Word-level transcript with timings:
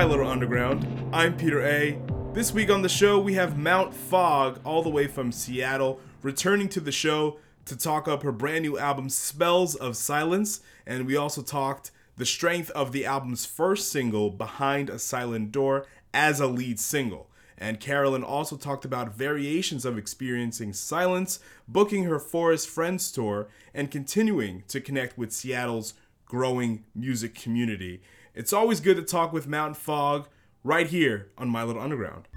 My 0.00 0.06
Little 0.06 0.28
Underground. 0.28 0.86
I'm 1.12 1.36
Peter 1.36 1.60
A. 1.60 2.00
This 2.32 2.54
week 2.54 2.70
on 2.70 2.80
the 2.80 2.88
show, 2.88 3.18
we 3.18 3.34
have 3.34 3.58
Mount 3.58 3.92
Fog, 3.92 4.58
all 4.64 4.82
the 4.82 4.88
way 4.88 5.06
from 5.06 5.30
Seattle, 5.30 6.00
returning 6.22 6.70
to 6.70 6.80
the 6.80 6.90
show 6.90 7.36
to 7.66 7.76
talk 7.76 8.08
up 8.08 8.22
her 8.22 8.32
brand 8.32 8.62
new 8.62 8.78
album, 8.78 9.10
Spells 9.10 9.74
of 9.74 9.98
Silence. 9.98 10.62
And 10.86 11.06
we 11.06 11.18
also 11.18 11.42
talked 11.42 11.90
the 12.16 12.24
strength 12.24 12.70
of 12.70 12.92
the 12.92 13.04
album's 13.04 13.44
first 13.44 13.92
single, 13.92 14.30
Behind 14.30 14.88
a 14.88 14.98
Silent 14.98 15.52
Door, 15.52 15.84
as 16.14 16.40
a 16.40 16.46
lead 16.46 16.80
single. 16.80 17.28
And 17.58 17.78
Carolyn 17.78 18.24
also 18.24 18.56
talked 18.56 18.86
about 18.86 19.14
variations 19.14 19.84
of 19.84 19.98
experiencing 19.98 20.72
silence, 20.72 21.40
booking 21.68 22.04
her 22.04 22.18
Forest 22.18 22.70
Friends 22.70 23.12
tour, 23.12 23.48
and 23.74 23.90
continuing 23.90 24.64
to 24.68 24.80
connect 24.80 25.18
with 25.18 25.30
Seattle's 25.30 25.92
growing 26.24 26.84
music 26.94 27.34
community. 27.34 28.00
It's 28.32 28.52
always 28.52 28.78
good 28.78 28.96
to 28.96 29.02
talk 29.02 29.32
with 29.32 29.48
Mountain 29.48 29.74
Fog 29.74 30.28
right 30.62 30.86
here 30.86 31.32
on 31.36 31.48
My 31.48 31.64
Little 31.64 31.82
Underground. 31.82 32.28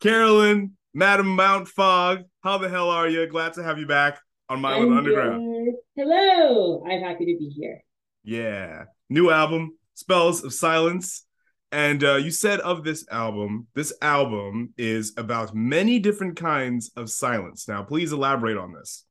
Carolyn, 0.00 0.76
Madam 0.92 1.28
Mount 1.36 1.68
Fog, 1.68 2.24
how 2.42 2.58
the 2.58 2.68
hell 2.68 2.90
are 2.90 3.08
you? 3.08 3.24
Glad 3.28 3.52
to 3.54 3.62
have 3.62 3.78
you 3.78 3.86
back 3.86 4.18
on 4.48 4.60
My 4.60 4.76
Little 4.76 4.98
Underground. 4.98 5.76
Hello, 5.94 6.84
I'm 6.84 7.00
happy 7.00 7.26
to 7.26 7.38
be 7.38 7.48
here. 7.48 7.80
Yeah, 8.24 8.84
new 9.08 9.30
album, 9.30 9.78
Spells 9.94 10.42
of 10.42 10.52
Silence. 10.52 11.24
And 11.70 12.02
uh, 12.02 12.16
you 12.16 12.32
said 12.32 12.58
of 12.60 12.82
this 12.82 13.06
album, 13.08 13.68
this 13.74 13.92
album 14.02 14.74
is 14.76 15.12
about 15.16 15.54
many 15.54 16.00
different 16.00 16.36
kinds 16.36 16.90
of 16.96 17.08
silence. 17.08 17.68
Now, 17.68 17.84
please 17.84 18.10
elaborate 18.10 18.56
on 18.56 18.72
this. 18.72 19.04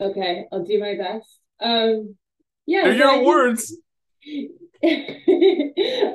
Okay, 0.00 0.46
I'll 0.52 0.64
do 0.64 0.78
my 0.78 0.96
best. 0.96 1.40
Um, 1.60 2.16
yeah, 2.66 2.84
They're 2.84 2.94
your 2.94 3.24
words. 3.24 3.76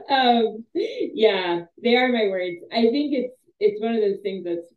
um, 0.10 0.66
yeah, 0.74 1.66
they 1.84 1.96
are 1.96 2.12
my 2.12 2.28
words. 2.30 2.58
I 2.72 2.82
think 2.82 3.14
it's 3.14 3.36
it's 3.60 3.82
one 3.82 3.96
of 3.96 4.02
those 4.02 4.20
things 4.22 4.44
that's 4.44 4.68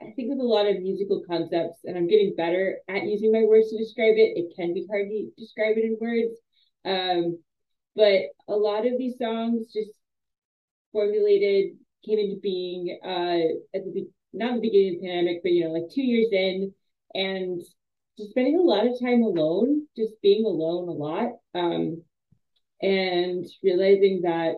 I 0.00 0.12
think 0.14 0.30
with 0.30 0.38
a 0.38 0.44
lot 0.44 0.66
of 0.66 0.80
musical 0.80 1.22
concepts, 1.26 1.80
and 1.84 1.96
I'm 1.96 2.06
getting 2.06 2.34
better 2.36 2.78
at 2.88 3.04
using 3.04 3.32
my 3.32 3.42
words 3.42 3.70
to 3.70 3.78
describe 3.78 4.14
it. 4.16 4.38
It 4.38 4.54
can 4.56 4.72
be 4.72 4.86
hard 4.88 5.08
to 5.08 5.30
describe 5.36 5.76
it 5.76 5.84
in 5.84 5.98
words. 6.00 6.38
Um, 6.84 7.38
but 7.96 8.30
a 8.46 8.56
lot 8.56 8.86
of 8.86 8.96
these 8.96 9.18
songs 9.18 9.72
just 9.72 9.90
formulated, 10.92 11.76
came 12.04 12.18
into 12.18 12.40
being 12.40 12.98
uh, 13.04 13.76
at 13.76 13.84
the 13.84 14.08
not 14.32 14.54
the 14.54 14.60
beginning 14.60 14.94
of 14.94 15.00
the 15.00 15.06
pandemic, 15.08 15.42
but 15.42 15.52
you 15.52 15.64
know, 15.64 15.72
like 15.72 15.90
two 15.92 16.02
years 16.02 16.28
in, 16.32 16.72
and 17.14 17.62
just 18.18 18.30
spending 18.30 18.58
a 18.58 18.62
lot 18.62 18.86
of 18.86 19.00
time 19.00 19.22
alone, 19.22 19.86
just 19.96 20.20
being 20.22 20.44
alone 20.44 20.88
a 20.88 20.92
lot, 20.92 21.30
um, 21.54 22.02
and 22.82 23.46
realizing 23.62 24.22
that 24.22 24.56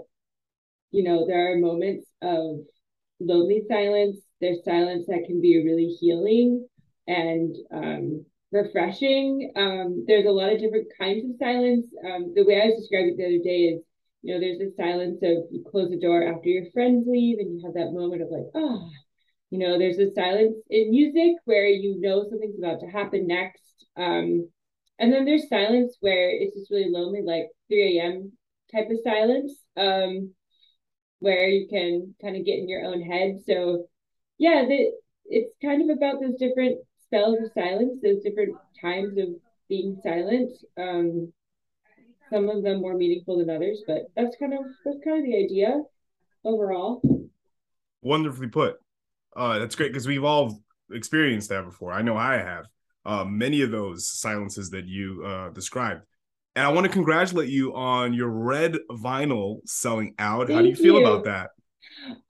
you 0.90 1.04
know 1.04 1.26
there 1.26 1.52
are 1.52 1.58
moments 1.58 2.06
of 2.22 2.60
lonely 3.20 3.62
silence. 3.68 4.18
There's 4.40 4.64
silence 4.64 5.06
that 5.08 5.24
can 5.26 5.40
be 5.40 5.62
really 5.64 5.86
healing 6.00 6.66
and 7.06 7.54
um, 7.72 8.24
refreshing. 8.52 9.52
Um, 9.56 10.04
there's 10.06 10.26
a 10.26 10.30
lot 10.30 10.52
of 10.52 10.60
different 10.60 10.88
kinds 10.98 11.24
of 11.24 11.36
silence. 11.38 11.86
Um, 12.04 12.32
the 12.34 12.44
way 12.44 12.60
I 12.60 12.66
was 12.66 12.80
describing 12.80 13.14
it 13.14 13.16
the 13.18 13.26
other 13.26 13.44
day 13.44 13.76
is, 13.76 13.82
you 14.22 14.34
know, 14.34 14.40
there's 14.40 14.58
the 14.58 14.72
silence 14.76 15.18
of 15.22 15.44
you 15.50 15.64
close 15.70 15.90
the 15.90 16.00
door 16.00 16.26
after 16.26 16.48
your 16.48 16.70
friends 16.72 17.06
leave 17.06 17.38
and 17.38 17.52
you 17.52 17.66
have 17.66 17.74
that 17.74 17.92
moment 17.92 18.22
of 18.22 18.30
like, 18.30 18.48
oh, 18.54 18.88
you 19.50 19.58
know, 19.58 19.78
there's 19.78 19.98
a 19.98 20.12
silence 20.14 20.56
in 20.70 20.90
music 20.90 21.36
where 21.44 21.66
you 21.66 22.00
know 22.00 22.24
something's 22.28 22.58
about 22.58 22.80
to 22.80 22.86
happen 22.86 23.26
next. 23.26 23.84
Um, 23.96 24.48
and 24.98 25.12
then 25.12 25.24
there's 25.24 25.48
silence 25.48 25.96
where 26.00 26.30
it's 26.30 26.54
just 26.54 26.70
really 26.70 26.90
lonely, 26.90 27.22
like 27.22 27.48
3 27.68 27.98
a.m. 27.98 28.32
type 28.72 28.88
of 28.90 28.98
silence, 29.02 29.52
um, 29.76 30.32
where 31.18 31.48
you 31.48 31.66
can 31.68 32.14
kind 32.22 32.36
of 32.36 32.44
get 32.44 32.58
in 32.58 32.68
your 32.68 32.84
own 32.84 33.02
head. 33.02 33.38
So, 33.44 33.86
yeah, 34.38 34.64
the, 34.68 34.92
it's 35.26 35.52
kind 35.62 35.82
of 35.82 35.96
about 35.96 36.20
those 36.20 36.36
different 36.38 36.78
spells 37.04 37.38
of 37.42 37.50
silence, 37.52 37.98
those 38.02 38.22
different 38.22 38.56
times 38.80 39.18
of 39.18 39.28
being 39.68 40.00
silent. 40.04 40.52
Um, 40.78 41.32
some 42.30 42.48
of 42.48 42.62
them 42.62 42.80
more 42.80 42.94
meaningful 42.94 43.38
than 43.38 43.50
others, 43.50 43.82
but 43.86 44.02
that's 44.14 44.36
kind 44.38 44.54
of 44.54 44.60
that's 44.84 44.98
kind 45.04 45.18
of 45.18 45.24
the 45.24 45.36
idea 45.36 45.82
overall. 46.44 47.02
Wonderfully 48.02 48.46
put. 48.46 48.76
Uh, 49.36 49.58
that's 49.58 49.74
great 49.74 49.92
because 49.92 50.06
we've 50.06 50.24
all 50.24 50.60
experienced 50.92 51.48
that 51.50 51.64
before. 51.64 51.92
I 51.92 52.02
know 52.02 52.16
I 52.16 52.34
have. 52.34 52.66
Uh, 53.04 53.24
many 53.24 53.62
of 53.62 53.70
those 53.70 54.08
silences 54.08 54.70
that 54.70 54.86
you 54.86 55.24
uh, 55.24 55.50
described. 55.50 56.02
And 56.56 56.66
I 56.66 56.70
want 56.70 56.86
to 56.86 56.92
congratulate 56.92 57.48
you 57.48 57.74
on 57.74 58.12
your 58.12 58.28
red 58.28 58.76
vinyl 58.90 59.60
selling 59.66 60.14
out. 60.18 60.48
Thank 60.48 60.56
How 60.56 60.62
do 60.62 60.68
you 60.68 60.76
feel 60.76 60.98
you. 60.98 61.06
about 61.06 61.24
that? 61.24 61.50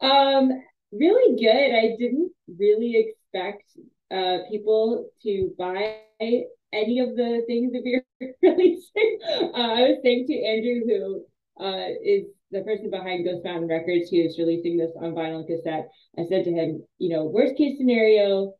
Um, 0.07 0.51
really 0.93 1.41
good. 1.41 1.75
I 1.75 1.97
didn't 1.99 2.31
really 2.59 2.97
expect 2.97 3.65
uh, 4.11 4.39
people 4.51 5.11
to 5.23 5.51
buy 5.59 5.97
any 6.21 7.01
of 7.01 7.17
the 7.17 7.43
things 7.47 7.73
that 7.73 7.83
we 7.85 7.95
are 7.97 8.29
releasing. 8.43 9.19
Uh, 9.29 9.57
I 9.57 9.81
was 9.89 9.99
saying 10.03 10.27
to 10.27 10.45
Andrew, 10.45 10.81
who 10.87 11.65
uh, 11.65 11.89
is 12.05 12.27
the 12.51 12.63
person 12.63 12.91
behind 12.91 13.25
Ghost 13.25 13.45
Mountain 13.45 13.69
Records, 13.69 14.11
who 14.11 14.17
is 14.17 14.39
releasing 14.39 14.77
this 14.77 14.91
on 14.97 15.13
vinyl 15.13 15.47
cassette, 15.47 15.89
I 16.19 16.25
said 16.29 16.45
to 16.45 16.53
him, 16.53 16.85
you 16.99 17.11
know, 17.11 17.25
worst 17.25 17.57
case 17.57 17.79
scenario, 17.79 18.55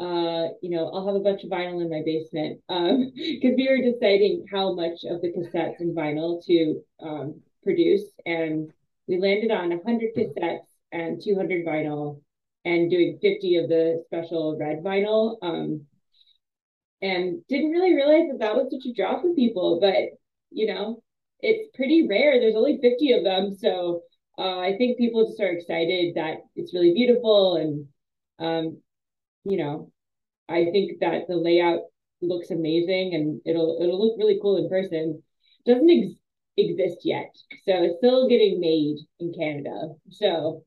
uh, 0.00 0.48
you 0.62 0.70
know, 0.70 0.90
I'll 0.90 1.06
have 1.06 1.16
a 1.16 1.20
bunch 1.20 1.44
of 1.44 1.50
vinyl 1.50 1.82
in 1.82 1.90
my 1.90 2.02
basement 2.04 2.60
um, 2.68 3.12
because 3.14 3.54
we 3.56 3.68
were 3.68 3.92
deciding 3.92 4.46
how 4.50 4.74
much 4.74 5.04
of 5.08 5.20
the 5.20 5.32
cassettes 5.32 5.80
and 5.80 5.96
vinyl 5.96 6.44
to 6.46 6.82
um, 7.00 7.40
produce, 7.62 8.04
and 8.24 8.70
we 9.06 9.18
landed 9.18 9.50
on 9.50 9.70
100 9.70 10.14
cassettes 10.14 10.66
and 10.92 11.22
200 11.22 11.64
vinyl 11.64 12.20
and 12.64 12.90
doing 12.90 13.18
50 13.22 13.56
of 13.56 13.68
the 13.68 14.02
special 14.06 14.56
red 14.58 14.82
vinyl. 14.82 15.36
Um, 15.42 15.86
and 17.02 17.46
didn't 17.48 17.70
really 17.70 17.94
realize 17.94 18.28
that 18.30 18.38
that 18.40 18.56
was 18.56 18.70
such 18.70 18.86
a 18.86 18.94
draw 18.94 19.20
for 19.20 19.34
people, 19.34 19.78
but 19.80 19.94
you 20.50 20.66
know, 20.66 21.02
it's 21.40 21.74
pretty 21.74 22.06
rare. 22.08 22.40
There's 22.40 22.56
only 22.56 22.78
50 22.80 23.12
of 23.12 23.24
them. 23.24 23.56
So 23.56 24.02
uh, 24.38 24.58
I 24.58 24.76
think 24.76 24.98
people 24.98 25.26
just 25.26 25.40
are 25.40 25.52
excited 25.52 26.14
that 26.14 26.38
it's 26.54 26.74
really 26.74 26.92
beautiful. 26.94 27.56
And, 27.56 27.86
um, 28.38 28.78
you 29.44 29.56
know, 29.58 29.90
I 30.48 30.66
think 30.72 31.00
that 31.00 31.26
the 31.28 31.36
layout 31.36 31.80
looks 32.22 32.50
amazing 32.50 33.14
and 33.14 33.40
it'll, 33.44 33.78
it'll 33.80 34.04
look 34.04 34.18
really 34.18 34.38
cool 34.40 34.56
in 34.56 34.68
person. 34.68 35.22
Doesn't 35.66 35.90
ex- 35.90 36.14
exist 36.56 36.98
yet. 37.04 37.30
So 37.64 37.72
it's 37.82 37.98
still 37.98 38.28
getting 38.28 38.60
made 38.60 38.98
in 39.20 39.32
Canada. 39.38 39.94
So 40.10 40.64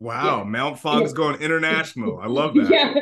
Wow, 0.00 0.38
yeah. 0.38 0.44
Mount 0.44 0.78
Fog's 0.78 1.12
going 1.12 1.40
international. 1.40 2.20
I 2.20 2.26
love 2.26 2.54
that. 2.54 2.70
Yeah, 2.70 2.94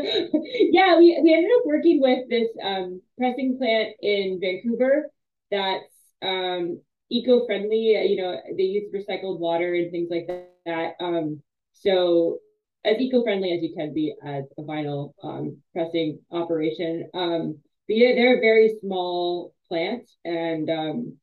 yeah. 0.72 0.98
We 0.98 1.20
we 1.22 1.34
ended 1.34 1.50
up 1.58 1.66
working 1.66 2.00
with 2.00 2.26
this 2.30 2.48
um, 2.62 3.02
pressing 3.18 3.58
plant 3.58 3.96
in 4.00 4.40
Vancouver 4.40 5.10
that's 5.50 5.84
um, 6.22 6.80
eco-friendly. 7.10 7.96
Uh, 7.96 8.02
you 8.02 8.16
know, 8.22 8.36
they 8.56 8.64
use 8.64 8.92
recycled 8.94 9.38
water 9.38 9.74
and 9.74 9.90
things 9.90 10.08
like 10.10 10.26
that. 10.66 10.94
Um, 11.00 11.42
so 11.72 12.38
as 12.84 12.98
eco-friendly 12.98 13.52
as 13.52 13.62
you 13.62 13.74
can 13.74 13.92
be 13.92 14.14
as 14.24 14.44
a 14.58 14.62
vinyl 14.62 15.12
um, 15.22 15.58
pressing 15.72 16.20
operation. 16.30 17.08
Um, 17.14 17.58
but 17.88 17.96
yeah, 17.96 18.14
they're 18.14 18.38
a 18.38 18.40
very 18.40 18.76
small 18.80 19.54
plant, 19.68 20.08
and 20.24 20.68
um, 20.70 21.16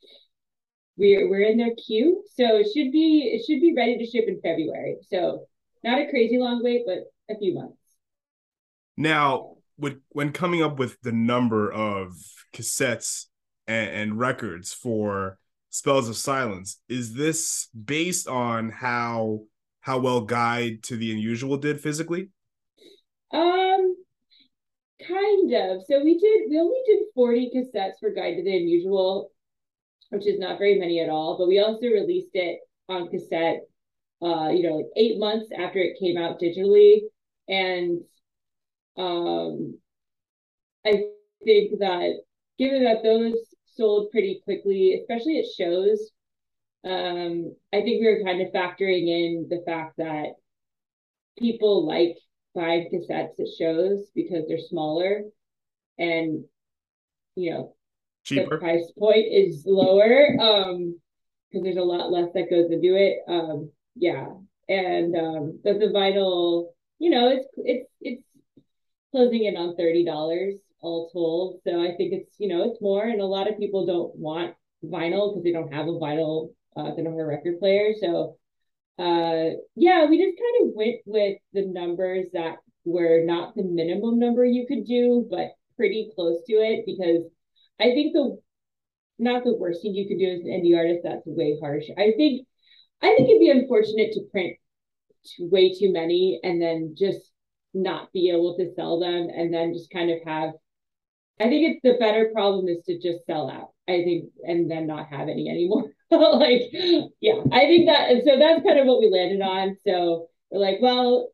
we're 0.97 1.29
we're 1.29 1.43
in 1.43 1.57
their 1.57 1.75
queue, 1.75 2.23
so 2.35 2.57
it 2.57 2.67
should 2.73 2.91
be 2.91 3.31
it 3.33 3.45
should 3.45 3.61
be 3.61 3.73
ready 3.75 3.97
to 3.97 4.05
ship 4.05 4.25
in 4.27 4.39
February. 4.41 4.97
So 5.09 5.45
not 5.83 5.99
a 5.99 6.09
crazy 6.09 6.37
long 6.37 6.63
wait, 6.63 6.83
but 6.85 6.99
a 7.29 7.37
few 7.37 7.53
months. 7.53 7.77
Now, 8.95 9.55
with, 9.77 9.99
when 10.09 10.31
coming 10.31 10.61
up 10.61 10.77
with 10.77 11.01
the 11.01 11.11
number 11.11 11.71
of 11.71 12.15
cassettes 12.53 13.25
and, 13.67 13.89
and 13.89 14.19
records 14.19 14.71
for 14.71 15.37
Spells 15.73 16.07
of 16.07 16.15
Silence, 16.15 16.79
is 16.87 17.13
this 17.13 17.67
based 17.69 18.27
on 18.27 18.69
how 18.69 19.41
how 19.81 19.97
well 19.99 20.21
Guide 20.21 20.83
to 20.83 20.95
the 20.95 21.11
Unusual 21.11 21.57
did 21.57 21.81
physically? 21.81 22.29
Um, 23.31 23.95
kind 25.07 25.53
of. 25.53 25.81
So 25.87 26.03
we 26.03 26.19
did. 26.19 26.49
We 26.49 26.59
only 26.59 26.79
did 26.85 27.07
forty 27.15 27.51
cassettes 27.53 27.99
for 27.99 28.11
Guide 28.11 28.35
to 28.35 28.43
the 28.43 28.55
Unusual, 28.55 29.31
which 30.09 30.27
is 30.27 30.39
not 30.39 30.59
very 30.59 30.79
many 30.79 30.99
at 30.99 31.09
all. 31.09 31.37
But 31.37 31.47
we 31.47 31.59
also 31.59 31.87
released 31.87 32.35
it 32.35 32.59
on 32.87 33.09
cassette 33.09 33.61
uh, 34.23 34.49
you 34.49 34.63
know, 34.63 34.77
like 34.77 34.85
eight 34.95 35.19
months 35.19 35.49
after 35.57 35.79
it 35.79 35.99
came 35.99 36.17
out 36.17 36.39
digitally. 36.39 37.01
And 37.49 38.01
um, 38.97 39.77
I 40.85 40.91
think 41.43 41.79
that 41.79 42.21
given 42.57 42.83
that 42.85 43.03
those 43.03 43.35
sold 43.75 44.11
pretty 44.11 44.41
quickly, 44.43 44.99
especially 44.99 45.39
at 45.39 45.45
shows, 45.57 46.11
um, 46.85 47.55
I 47.71 47.81
think 47.81 48.01
we 48.01 48.07
were 48.07 48.23
kind 48.23 48.41
of 48.41 48.53
factoring 48.53 49.07
in 49.07 49.47
the 49.49 49.63
fact 49.65 49.97
that 49.97 50.33
people 51.37 51.85
like 51.87 52.17
five 52.53 52.83
cassettes 52.93 53.39
at 53.39 53.47
shows 53.57 54.09
because 54.13 54.45
they're 54.47 54.59
smaller 54.59 55.23
and 55.97 56.43
you 57.35 57.51
know 57.51 57.75
cheaper. 58.23 58.57
The 58.57 58.59
price 58.59 58.91
point 58.97 59.25
is 59.31 59.63
lower. 59.65 60.27
Um, 60.39 60.95
because 61.53 61.63
there's 61.63 61.77
a 61.77 61.81
lot 61.81 62.11
less 62.11 62.29
that 62.33 62.49
goes 62.49 62.71
into 62.71 62.95
it. 62.95 63.17
Um, 63.27 63.71
yeah, 63.95 64.25
and 64.67 65.15
um, 65.15 65.59
but 65.63 65.79
the 65.79 65.87
vinyl, 65.87 66.69
you 66.99 67.11
know, 67.11 67.29
it's 67.29 67.47
it's 67.57 67.89
it's 68.01 68.23
closing 69.11 69.45
in 69.45 69.55
on 69.55 69.75
thirty 69.75 70.03
dollars 70.03 70.55
all 70.83 71.09
told. 71.11 71.61
So 71.65 71.81
I 71.81 71.95
think 71.95 72.13
it's 72.13 72.35
you 72.37 72.49
know 72.49 72.69
it's 72.69 72.81
more, 72.81 73.03
and 73.05 73.21
a 73.21 73.25
lot 73.25 73.49
of 73.49 73.57
people 73.57 73.85
don't 73.85 74.15
want 74.15 74.55
vinyl 74.83 75.31
because 75.31 75.43
they 75.43 75.51
don't 75.51 75.73
have 75.73 75.87
a 75.87 75.91
vinyl, 75.91 76.49
uh, 76.75 76.93
they 76.95 77.03
don't 77.03 77.13
have 77.13 77.19
a 77.19 77.25
record 77.25 77.59
player. 77.59 77.93
So 77.99 78.37
uh, 78.99 79.57
yeah, 79.75 80.05
we 80.05 80.17
just 80.17 80.37
kind 80.37 80.69
of 80.69 80.75
went 80.75 80.97
with 81.05 81.37
the 81.53 81.65
numbers 81.65 82.27
that 82.33 82.57
were 82.85 83.23
not 83.23 83.55
the 83.55 83.63
minimum 83.63 84.19
number 84.19 84.45
you 84.45 84.67
could 84.67 84.85
do, 84.85 85.25
but 85.29 85.53
pretty 85.77 86.11
close 86.15 86.43
to 86.47 86.53
it 86.53 86.85
because 86.85 87.23
I 87.79 87.85
think 87.85 88.13
the 88.13 88.37
not 89.19 89.43
the 89.43 89.55
worst 89.55 89.81
thing 89.81 89.95
you 89.95 90.07
could 90.07 90.19
do 90.19 90.31
as 90.31 90.41
an 90.41 90.47
indie 90.47 90.77
artist. 90.77 91.01
That's 91.03 91.25
way 91.25 91.57
harsh. 91.59 91.85
I 91.97 92.11
think 92.17 92.47
I 93.01 93.15
think 93.15 93.29
it'd 93.29 93.39
be 93.39 93.49
unfortunate 93.49 94.11
to 94.13 94.27
print 94.31 94.57
way 95.39 95.73
too 95.73 95.91
many 95.91 96.39
and 96.43 96.61
then 96.61 96.95
just 96.97 97.31
not 97.73 98.11
be 98.13 98.29
able 98.29 98.55
to 98.57 98.73
sell 98.75 98.99
them 98.99 99.29
and 99.35 99.53
then 99.53 99.73
just 99.73 99.89
kind 99.89 100.11
of 100.11 100.19
have 100.25 100.51
I 101.39 101.45
think 101.45 101.71
it's 101.71 101.81
the 101.83 101.99
better 101.99 102.29
problem 102.33 102.67
is 102.67 102.83
to 102.85 102.99
just 102.99 103.25
sell 103.25 103.49
out. 103.49 103.69
I 103.87 104.03
think 104.03 104.31
and 104.43 104.71
then 104.71 104.87
not 104.87 105.07
have 105.07 105.27
any 105.27 105.49
anymore. 105.49 105.91
like 106.11 106.69
yeah, 107.21 107.41
I 107.51 107.61
think 107.61 107.87
that 107.87 108.09
so 108.25 108.39
that's 108.39 108.63
kind 108.63 108.79
of 108.79 108.87
what 108.87 108.99
we 108.99 109.09
landed 109.09 109.41
on. 109.41 109.77
So 109.85 110.29
we're 110.51 110.59
like, 110.59 110.77
well, 110.81 111.29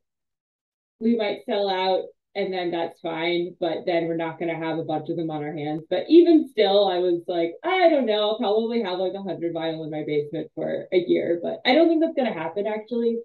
we 1.00 1.16
might 1.16 1.46
sell 1.46 1.70
out 1.70 2.04
and 2.36 2.54
then 2.54 2.72
that's 2.72 3.00
fine. 3.02 3.56
But 3.60 3.80
then 3.86 4.08
we're 4.08 4.16
not 4.16 4.40
going 4.40 4.50
to 4.50 4.66
have 4.66 4.78
a 4.78 4.84
bunch 4.84 5.10
of 5.10 5.18
them 5.18 5.30
on 5.32 5.44
our 5.44 5.54
hands. 5.54 5.84
But 5.90 6.06
even 6.10 6.48
still, 6.50 6.88
I 6.88 7.00
was 7.00 7.22
like, 7.28 7.54
I 7.64 7.90
don't 7.90 8.06
know, 8.06 8.32
I'll 8.32 8.38
probably 8.38 8.82
have 8.84 9.00
like 9.00 9.14
a 9.14 9.22
hundred 9.24 9.54
vinyl 9.54 9.84
in 9.84 9.92
my 9.92 10.04
basement 10.06 10.52
for 10.56 10.88
a 10.92 10.98
year, 10.98 11.40
but 11.42 11.60
I 11.66 11.74
don't 11.76 11.88
think 11.88 12.02
that's 12.02 12.16
going 12.16 12.32
to 12.32 12.40
happen 12.40 12.68
actually. 12.68 13.20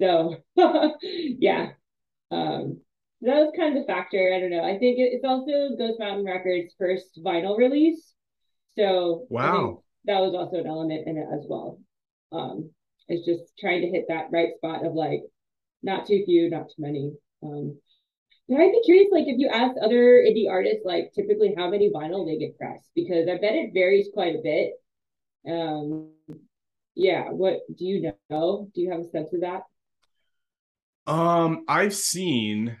So 0.00 0.36
yeah, 1.02 1.70
um, 2.30 2.80
that 3.22 3.36
was 3.36 3.52
kind 3.56 3.76
of 3.76 3.82
the 3.82 3.92
factor. 3.92 4.32
I 4.34 4.40
don't 4.40 4.50
know. 4.50 4.64
I 4.64 4.78
think 4.78 4.96
it's 4.98 5.24
also 5.24 5.76
Ghost 5.76 5.98
Mountain 5.98 6.24
Records' 6.24 6.74
first 6.78 7.20
vinyl 7.24 7.56
release. 7.56 8.14
So 8.78 9.26
wow, 9.30 9.82
that 10.04 10.20
was 10.20 10.34
also 10.34 10.58
an 10.58 10.66
element 10.66 11.06
in 11.06 11.16
it 11.16 11.28
as 11.32 11.46
well. 11.48 11.80
Um, 12.32 12.70
it's 13.08 13.24
just 13.24 13.56
trying 13.58 13.82
to 13.82 13.88
hit 13.88 14.06
that 14.08 14.28
right 14.30 14.54
spot 14.56 14.84
of 14.84 14.94
like 14.94 15.22
not 15.82 16.06
too 16.06 16.22
few, 16.24 16.50
not 16.50 16.68
too 16.68 16.82
many. 16.82 17.12
Um, 17.42 17.78
but 18.48 18.60
I'd 18.60 18.70
be 18.70 18.82
curious, 18.84 19.08
like, 19.10 19.26
if 19.26 19.38
you 19.38 19.48
ask 19.48 19.74
other 19.82 20.22
indie 20.22 20.48
artists, 20.48 20.82
like, 20.84 21.12
typically 21.12 21.52
how 21.56 21.68
many 21.68 21.90
vinyl 21.90 22.24
they 22.24 22.38
get 22.38 22.56
pressed, 22.56 22.90
because 22.94 23.26
I 23.28 23.38
bet 23.38 23.56
it 23.56 23.74
varies 23.74 24.08
quite 24.14 24.36
a 24.36 24.42
bit. 24.42 24.72
Um, 25.48 26.10
yeah. 26.94 27.30
What 27.30 27.60
do 27.76 27.84
you 27.84 28.12
know? 28.30 28.70
Do 28.72 28.80
you 28.80 28.92
have 28.92 29.00
a 29.00 29.10
sense 29.10 29.32
of 29.32 29.40
that? 29.40 29.62
Um, 31.08 31.64
I've 31.66 31.94
seen, 31.94 32.76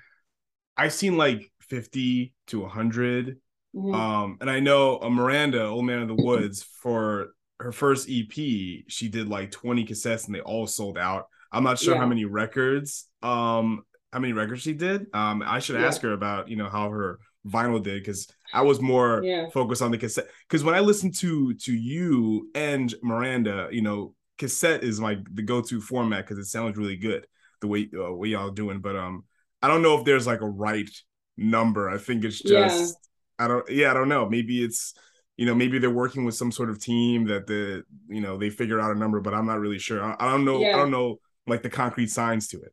I've 0.76 0.92
seen 0.92 1.16
like 1.16 1.50
fifty 1.60 2.34
to 2.48 2.66
hundred. 2.66 3.38
Mm-hmm. 3.74 3.94
Um, 3.94 4.38
and 4.40 4.50
I 4.50 4.60
know 4.60 4.96
a 4.98 5.10
Miranda, 5.10 5.66
Old 5.66 5.84
Man 5.84 6.00
of 6.00 6.08
the 6.08 6.14
Woods, 6.14 6.62
for 6.62 7.34
her 7.60 7.72
first 7.72 8.08
EP, 8.10 8.32
she 8.32 9.08
did 9.10 9.28
like 9.28 9.50
20 9.50 9.84
cassettes 9.84 10.26
and 10.26 10.34
they 10.34 10.40
all 10.40 10.66
sold 10.66 10.96
out. 10.96 11.26
I'm 11.52 11.62
not 11.62 11.78
sure 11.78 11.94
yeah. 11.94 12.00
how 12.00 12.06
many 12.06 12.24
records 12.24 13.08
um 13.22 13.82
how 14.12 14.20
many 14.20 14.32
records 14.32 14.62
she 14.62 14.72
did. 14.72 15.06
Um, 15.12 15.42
I 15.44 15.58
should 15.58 15.78
yeah. 15.78 15.86
ask 15.86 16.00
her 16.02 16.12
about 16.12 16.48
you 16.48 16.56
know 16.56 16.68
how 16.68 16.88
her 16.88 17.18
vinyl 17.46 17.82
did 17.82 18.02
because 18.02 18.26
I 18.52 18.62
was 18.62 18.80
more 18.80 19.22
yeah. 19.22 19.48
focused 19.50 19.82
on 19.82 19.90
the 19.90 19.98
cassette. 19.98 20.28
Because 20.48 20.64
when 20.64 20.74
I 20.74 20.80
listen 20.80 21.12
to 21.12 21.54
to 21.54 21.72
you 21.72 22.48
and 22.54 22.94
Miranda, 23.02 23.68
you 23.70 23.82
know, 23.82 24.14
cassette 24.38 24.82
is 24.82 25.00
like 25.00 25.18
the 25.34 25.42
go 25.42 25.60
to 25.60 25.80
format 25.80 26.24
because 26.24 26.38
it 26.38 26.48
sounds 26.48 26.76
really 26.76 26.96
good 26.96 27.26
the 27.60 27.66
way 27.66 27.88
uh, 27.94 28.22
y'all 28.22 28.50
doing. 28.50 28.80
But 28.80 28.96
um, 28.96 29.24
I 29.62 29.68
don't 29.68 29.82
know 29.82 29.98
if 29.98 30.04
there's 30.04 30.26
like 30.26 30.40
a 30.40 30.48
right 30.48 30.88
number. 31.36 31.88
I 31.88 31.98
think 31.98 32.24
it's 32.24 32.40
just 32.40 32.96
yeah. 33.38 33.44
I 33.44 33.48
don't 33.48 33.68
yeah 33.70 33.90
I 33.90 33.94
don't 33.94 34.08
know. 34.08 34.28
Maybe 34.28 34.62
it's 34.62 34.94
you 35.36 35.46
know 35.46 35.54
maybe 35.54 35.78
they're 35.78 35.90
working 35.90 36.24
with 36.24 36.34
some 36.34 36.52
sort 36.52 36.70
of 36.70 36.80
team 36.80 37.26
that 37.26 37.46
the 37.46 37.84
you 38.08 38.20
know 38.20 38.36
they 38.36 38.50
figure 38.50 38.80
out 38.80 38.94
a 38.94 38.98
number, 38.98 39.20
but 39.20 39.34
I'm 39.34 39.46
not 39.46 39.60
really 39.60 39.78
sure. 39.78 40.02
I, 40.02 40.16
I 40.18 40.30
don't 40.30 40.44
know. 40.44 40.64
I 40.64 40.72
don't 40.72 40.90
know 40.90 41.18
like 41.46 41.62
the 41.62 41.70
concrete 41.70 42.08
signs 42.08 42.48
to 42.48 42.60
it. 42.60 42.72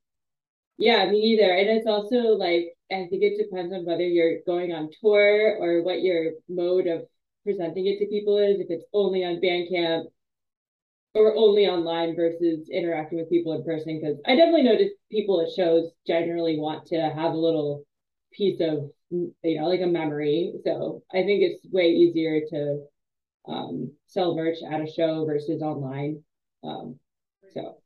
Yeah, 0.78 1.10
me 1.10 1.22
neither. 1.22 1.52
And 1.52 1.70
it's 1.70 1.88
also 1.88 2.36
like 2.36 2.74
I 2.92 3.08
think 3.10 3.24
it 3.24 3.38
depends 3.38 3.74
on 3.74 3.86
whether 3.86 4.04
you're 4.04 4.40
going 4.46 4.72
on 4.72 4.90
tour 5.02 5.58
or 5.60 5.84
what 5.84 6.02
your 6.02 6.32
mode 6.50 6.88
of 6.88 7.04
presenting 7.44 7.86
it 7.88 8.00
to 8.00 8.08
people 8.08 8.38
is. 8.38 8.60
If 8.60 8.68
it's 8.70 8.86
only 8.94 9.24
on 9.24 9.42
Bandcamp 9.42 10.06
or 11.14 11.36
only 11.36 11.68
online 11.68 12.16
versus 12.16 12.70
interacting 12.72 13.20
with 13.20 13.30
people 13.30 13.54
in 13.54 13.64
person. 13.64 14.00
Because 14.00 14.18
I 14.26 14.36
definitely 14.36 14.64
noticed 14.64 14.96
people 15.12 15.42
at 15.42 15.54
shows 15.54 15.92
generally 16.08 16.58
want 16.60 16.86
to 16.88 17.00
have 17.00 17.34
a 17.34 17.38
little 17.38 17.84
piece 18.32 18.60
of 18.62 18.90
you 19.10 19.34
know 19.44 19.68
like 19.68 19.82
a 19.82 19.88
memory. 19.88 20.54
So 20.64 21.04
I 21.12 21.24
think 21.24 21.44
it's 21.44 21.66
way 21.72 21.90
easier 21.90 22.42
to 22.50 22.84
um, 23.48 23.92
sell 24.08 24.36
merch 24.36 24.58
at 24.70 24.82
a 24.82 24.92
show 24.92 25.26
versus 25.26 25.62
online. 25.62 26.24
Um, 26.64 27.00
so 27.54 27.78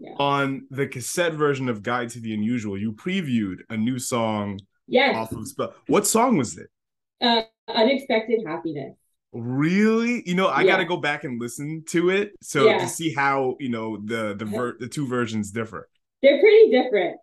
yeah. 0.00 0.14
On 0.18 0.66
the 0.70 0.86
cassette 0.86 1.34
version 1.34 1.68
of 1.68 1.82
Guide 1.82 2.08
to 2.10 2.20
the 2.20 2.32
Unusual, 2.32 2.78
you 2.78 2.92
previewed 2.92 3.58
a 3.68 3.76
new 3.76 3.98
song 3.98 4.58
yes. 4.86 5.14
off 5.14 5.32
of 5.32 5.46
Spell. 5.46 5.74
What 5.88 6.06
song 6.06 6.38
was 6.38 6.56
it? 6.56 6.68
Uh, 7.20 7.42
Unexpected 7.68 8.40
Happiness. 8.46 8.96
Really? 9.32 10.22
You 10.26 10.34
know, 10.34 10.48
I 10.48 10.62
yeah. 10.62 10.72
got 10.72 10.76
to 10.78 10.84
go 10.84 10.96
back 10.96 11.24
and 11.24 11.40
listen 11.40 11.84
to 11.88 12.10
it 12.10 12.32
so 12.42 12.66
yeah. 12.66 12.78
to 12.78 12.88
see 12.88 13.14
how, 13.14 13.56
you 13.60 13.68
know, 13.68 13.98
the 14.04 14.34
the 14.34 14.44
ver- 14.44 14.76
the 14.78 14.88
two 14.88 15.06
versions 15.06 15.52
differ. 15.52 15.88
They're 16.22 16.40
pretty 16.40 16.70
different. 16.70 17.16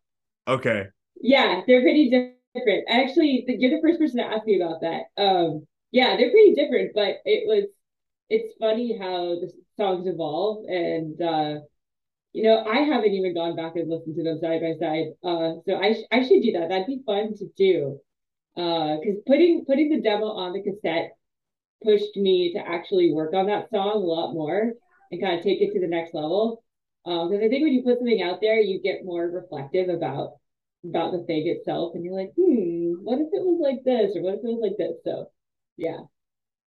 Okay. 0.47 0.87
Yeah, 1.19 1.61
they're 1.67 1.81
pretty 1.81 2.09
different. 2.09 2.85
Actually, 2.87 3.43
you're 3.47 3.71
the 3.71 3.81
first 3.81 3.99
person 3.99 4.17
to 4.17 4.25
ask 4.25 4.45
me 4.45 4.61
about 4.61 4.81
that. 4.81 5.21
Um 5.21 5.67
yeah, 5.91 6.15
they're 6.15 6.31
pretty 6.31 6.53
different, 6.53 6.91
but 6.95 7.17
it 7.25 7.47
was 7.47 7.65
it's 8.29 8.53
funny 8.59 8.97
how 8.97 9.39
the 9.39 9.51
songs 9.77 10.07
evolve 10.07 10.65
and 10.67 11.21
uh 11.21 11.59
you 12.33 12.43
know, 12.43 12.63
I 12.65 12.81
haven't 12.81 13.13
even 13.13 13.33
gone 13.33 13.55
back 13.55 13.75
and 13.75 13.89
listened 13.89 14.15
to 14.15 14.23
them 14.23 14.39
side 14.39 14.61
by 14.61 14.73
side. 14.79 15.07
Uh, 15.23 15.55
so 15.65 15.75
I 15.75 15.93
sh- 15.93 16.07
I 16.11 16.21
should 16.21 16.43
do 16.43 16.51
that. 16.53 16.69
That'd 16.69 16.85
be 16.85 17.01
fun 17.03 17.35
to 17.35 17.47
do. 17.57 17.99
Uh, 18.55 18.97
because 18.99 19.17
putting 19.25 19.65
putting 19.65 19.89
the 19.89 20.01
demo 20.01 20.27
on 20.27 20.53
the 20.53 20.61
cassette 20.61 21.16
pushed 21.83 22.15
me 22.15 22.53
to 22.53 22.59
actually 22.59 23.13
work 23.13 23.33
on 23.33 23.47
that 23.47 23.69
song 23.69 23.91
a 23.93 23.97
lot 23.97 24.33
more 24.33 24.73
and 25.11 25.21
kind 25.21 25.37
of 25.37 25.43
take 25.43 25.61
it 25.61 25.73
to 25.73 25.79
the 25.79 25.87
next 25.87 26.13
level. 26.13 26.63
Because 27.05 27.31
um, 27.31 27.37
I 27.37 27.47
think 27.47 27.63
when 27.63 27.73
you 27.73 27.83
put 27.83 27.99
something 27.99 28.21
out 28.21 28.39
there, 28.41 28.59
you 28.59 28.81
get 28.81 29.05
more 29.05 29.25
reflective 29.27 29.89
about 29.89 30.33
about 30.85 31.11
the 31.11 31.23
thing 31.25 31.47
itself, 31.47 31.93
and 31.95 32.03
you're 32.03 32.13
like, 32.13 32.31
hmm, 32.37 32.93
what 33.03 33.19
if 33.19 33.27
it 33.33 33.43
was 33.43 33.59
like 33.61 33.83
this, 33.83 34.15
or 34.15 34.21
what 34.21 34.35
if 34.35 34.39
it 34.39 34.43
was 34.43 34.59
like 34.61 34.77
this? 34.77 34.95
So, 35.03 35.31
yeah. 35.75 35.97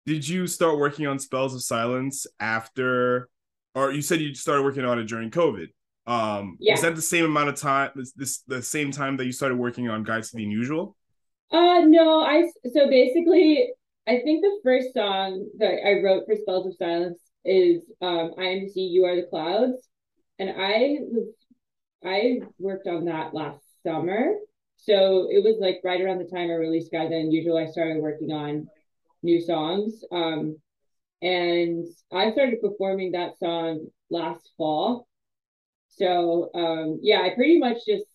Did 0.06 0.26
you 0.26 0.46
start 0.46 0.78
working 0.78 1.06
on 1.06 1.18
Spells 1.18 1.54
of 1.54 1.62
Silence 1.62 2.26
after 2.40 3.28
or 3.74 3.92
you 3.92 4.02
said 4.02 4.20
you 4.20 4.34
started 4.34 4.62
working 4.62 4.84
on 4.84 4.98
it 4.98 5.04
during 5.04 5.30
COVID. 5.30 5.68
Um, 6.06 6.56
yeah. 6.58 6.74
Is 6.74 6.82
that 6.82 6.96
the 6.96 7.02
same 7.02 7.24
amount 7.24 7.50
of 7.50 7.56
time? 7.56 7.90
Is 7.96 8.12
this 8.14 8.38
the 8.46 8.62
same 8.62 8.90
time 8.90 9.16
that 9.18 9.26
you 9.26 9.32
started 9.32 9.56
working 9.56 9.88
on 9.88 10.02
Guides 10.02 10.30
to 10.30 10.36
the 10.36 10.44
Unusual? 10.44 10.96
Uh, 11.52 11.80
no. 11.80 12.20
I 12.20 12.44
so 12.72 12.88
basically, 12.88 13.70
I 14.10 14.22
think 14.22 14.42
the 14.42 14.58
first 14.64 14.92
song 14.92 15.48
that 15.58 15.86
I 15.86 16.02
wrote 16.02 16.24
for 16.26 16.34
Spells 16.34 16.66
of 16.66 16.74
Silence 16.74 17.20
is 17.44 17.88
um, 18.02 18.32
"I 18.36 18.46
Am 18.46 18.60
to 18.62 18.68
See 18.68 18.80
You 18.80 19.04
Are 19.04 19.14
the 19.14 19.28
Clouds," 19.28 19.88
and 20.40 20.50
I 20.50 20.98
was 21.02 21.28
I 22.04 22.40
worked 22.58 22.88
on 22.88 23.04
that 23.04 23.34
last 23.34 23.62
summer. 23.84 24.34
So 24.78 25.28
it 25.30 25.44
was 25.44 25.58
like 25.60 25.80
right 25.84 26.00
around 26.00 26.18
the 26.18 26.24
time 26.24 26.50
I 26.50 26.54
released 26.54 26.90
the 26.90 26.98
Unusual, 26.98 27.56
I 27.56 27.66
started 27.66 28.02
working 28.02 28.32
on 28.32 28.66
new 29.22 29.40
songs. 29.40 30.02
Um, 30.10 30.56
and 31.22 31.86
I 32.10 32.32
started 32.32 32.60
performing 32.60 33.12
that 33.12 33.38
song 33.38 33.86
last 34.10 34.50
fall. 34.56 35.06
So 35.86 36.50
um, 36.52 36.98
yeah, 37.00 37.20
I 37.20 37.36
pretty 37.36 37.60
much 37.60 37.86
just 37.86 38.06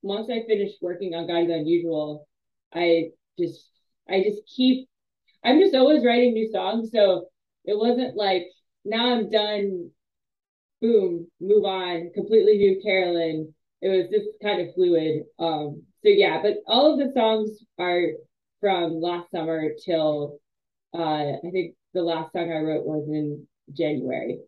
once 0.00 0.30
I 0.30 0.44
finished 0.46 0.76
working 0.80 1.12
on 1.16 1.26
Guides 1.26 1.50
Unusual, 1.50 2.28
I 2.72 3.10
just 3.36 3.68
I 4.08 4.22
just 4.22 4.42
keep 4.46 4.88
I'm 5.44 5.58
just 5.60 5.74
always 5.74 6.04
writing 6.04 6.34
new 6.34 6.50
songs. 6.52 6.90
So 6.92 7.26
it 7.64 7.76
wasn't 7.76 8.16
like 8.16 8.44
now 8.84 9.14
I'm 9.14 9.30
done, 9.30 9.90
boom, 10.80 11.28
move 11.40 11.64
on, 11.64 12.10
completely 12.14 12.58
new 12.58 12.80
Carolyn. 12.82 13.54
It 13.80 13.88
was 13.88 14.08
just 14.10 14.28
kind 14.42 14.60
of 14.60 14.74
fluid. 14.74 15.24
Um, 15.38 15.82
so 16.04 16.08
yeah, 16.08 16.40
but 16.42 16.58
all 16.66 16.92
of 16.92 16.98
the 16.98 17.12
songs 17.14 17.50
are 17.78 18.02
from 18.60 19.00
last 19.00 19.30
summer 19.30 19.70
till 19.84 20.38
uh, 20.94 21.32
I 21.44 21.50
think 21.50 21.74
the 21.94 22.02
last 22.02 22.32
song 22.32 22.50
I 22.50 22.58
wrote 22.58 22.84
was 22.84 23.08
in 23.08 23.46
January. 23.72 24.38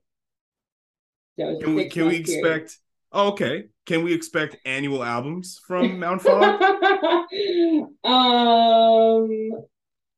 So 1.38 1.58
can 1.60 1.74
we 1.74 1.88
can 1.88 2.06
we 2.06 2.16
expect? 2.16 2.78
Oh, 3.10 3.28
okay. 3.28 3.66
Can 3.86 4.02
we 4.02 4.12
expect 4.12 4.56
annual 4.64 5.04
albums 5.04 5.60
from 5.66 5.98
Mount 6.00 6.22
Fog? 6.22 6.42
um, 8.04 9.50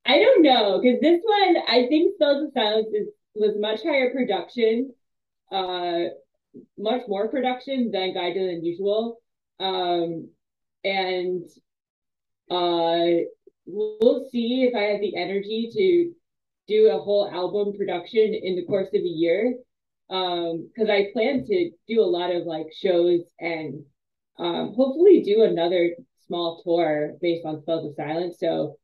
I 0.07 0.19
don't 0.19 0.43
know 0.43 0.81
because 0.81 1.01
this 1.01 1.21
one 1.25 1.57
I 1.69 1.87
think 1.89 2.15
Spells 2.15 2.45
of 2.45 2.53
Silence 2.55 2.89
is 2.93 3.09
was 3.35 3.55
much 3.59 3.83
higher 3.83 4.13
production, 4.13 4.95
uh, 5.53 6.05
much 6.79 7.03
more 7.07 7.29
production 7.29 7.91
than 7.91 8.15
Guide 8.15 8.35
to 8.35 8.41
the 8.41 8.55
Unusual, 8.55 9.19
um, 9.61 10.29
and 10.85 11.45
uh, 12.51 13.27
we'll 13.67 14.29
see 14.31 14.65
if 14.65 14.75
I 14.75 14.93
have 14.93 15.01
the 15.01 15.17
energy 15.17 15.71
to 15.73 16.13
do 16.67 16.91
a 16.91 16.99
whole 16.99 17.31
album 17.31 17.77
production 17.77 18.35
in 18.35 18.57
the 18.57 18.65
course 18.65 18.89
of 18.89 19.01
a 19.01 19.05
year. 19.05 19.55
Um, 20.09 20.69
because 20.73 20.89
I 20.89 21.11
plan 21.13 21.45
to 21.47 21.71
do 21.89 22.01
a 22.01 22.07
lot 22.07 22.35
of 22.35 22.47
like 22.47 22.67
shows 22.73 23.23
and 23.41 23.85
um, 24.39 24.73
hopefully 24.75 25.23
do 25.23 25.43
another 25.43 25.97
small 26.29 26.63
tour 26.63 27.15
based 27.21 27.45
on 27.45 27.61
Spells 27.61 27.87
of 27.87 27.97
Silence. 27.97 28.37
So 28.39 28.79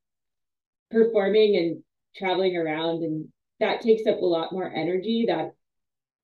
performing 0.93 1.57
and 1.57 1.83
traveling 2.17 2.57
around 2.57 3.03
and 3.05 3.29
that 3.61 3.81
takes 3.81 4.07
up 4.07 4.21
a 4.21 4.27
lot 4.27 4.53
more 4.53 4.73
energy 4.73 5.27
that 5.29 5.53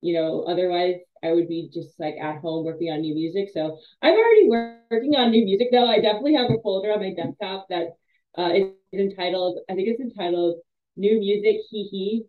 you 0.01 0.13
know 0.13 0.43
otherwise 0.47 0.95
i 1.23 1.31
would 1.31 1.47
be 1.47 1.69
just 1.73 1.99
like 1.99 2.15
at 2.21 2.39
home 2.41 2.65
working 2.65 2.89
on 2.91 3.01
new 3.01 3.15
music. 3.15 3.49
So 3.53 3.79
i'm 4.01 4.13
already 4.15 4.49
working 4.49 5.15
on 5.15 5.31
new 5.31 5.43
music 5.45 5.69
though. 5.71 5.87
I 5.87 5.99
definitely 5.99 6.35
have 6.35 6.49
a 6.51 6.61
folder 6.63 6.67
on 6.67 6.99
my 7.01 7.13
desktop 7.13 7.67
that 7.69 7.71
uh, 8.37 8.51
is 8.53 8.65
entitled 8.93 9.59
i 9.69 9.75
think 9.75 9.87
it's 9.89 10.01
entitled 10.01 10.59
new 10.97 11.19
music 11.19 11.57
hee 11.69 11.87
hee. 11.91 12.25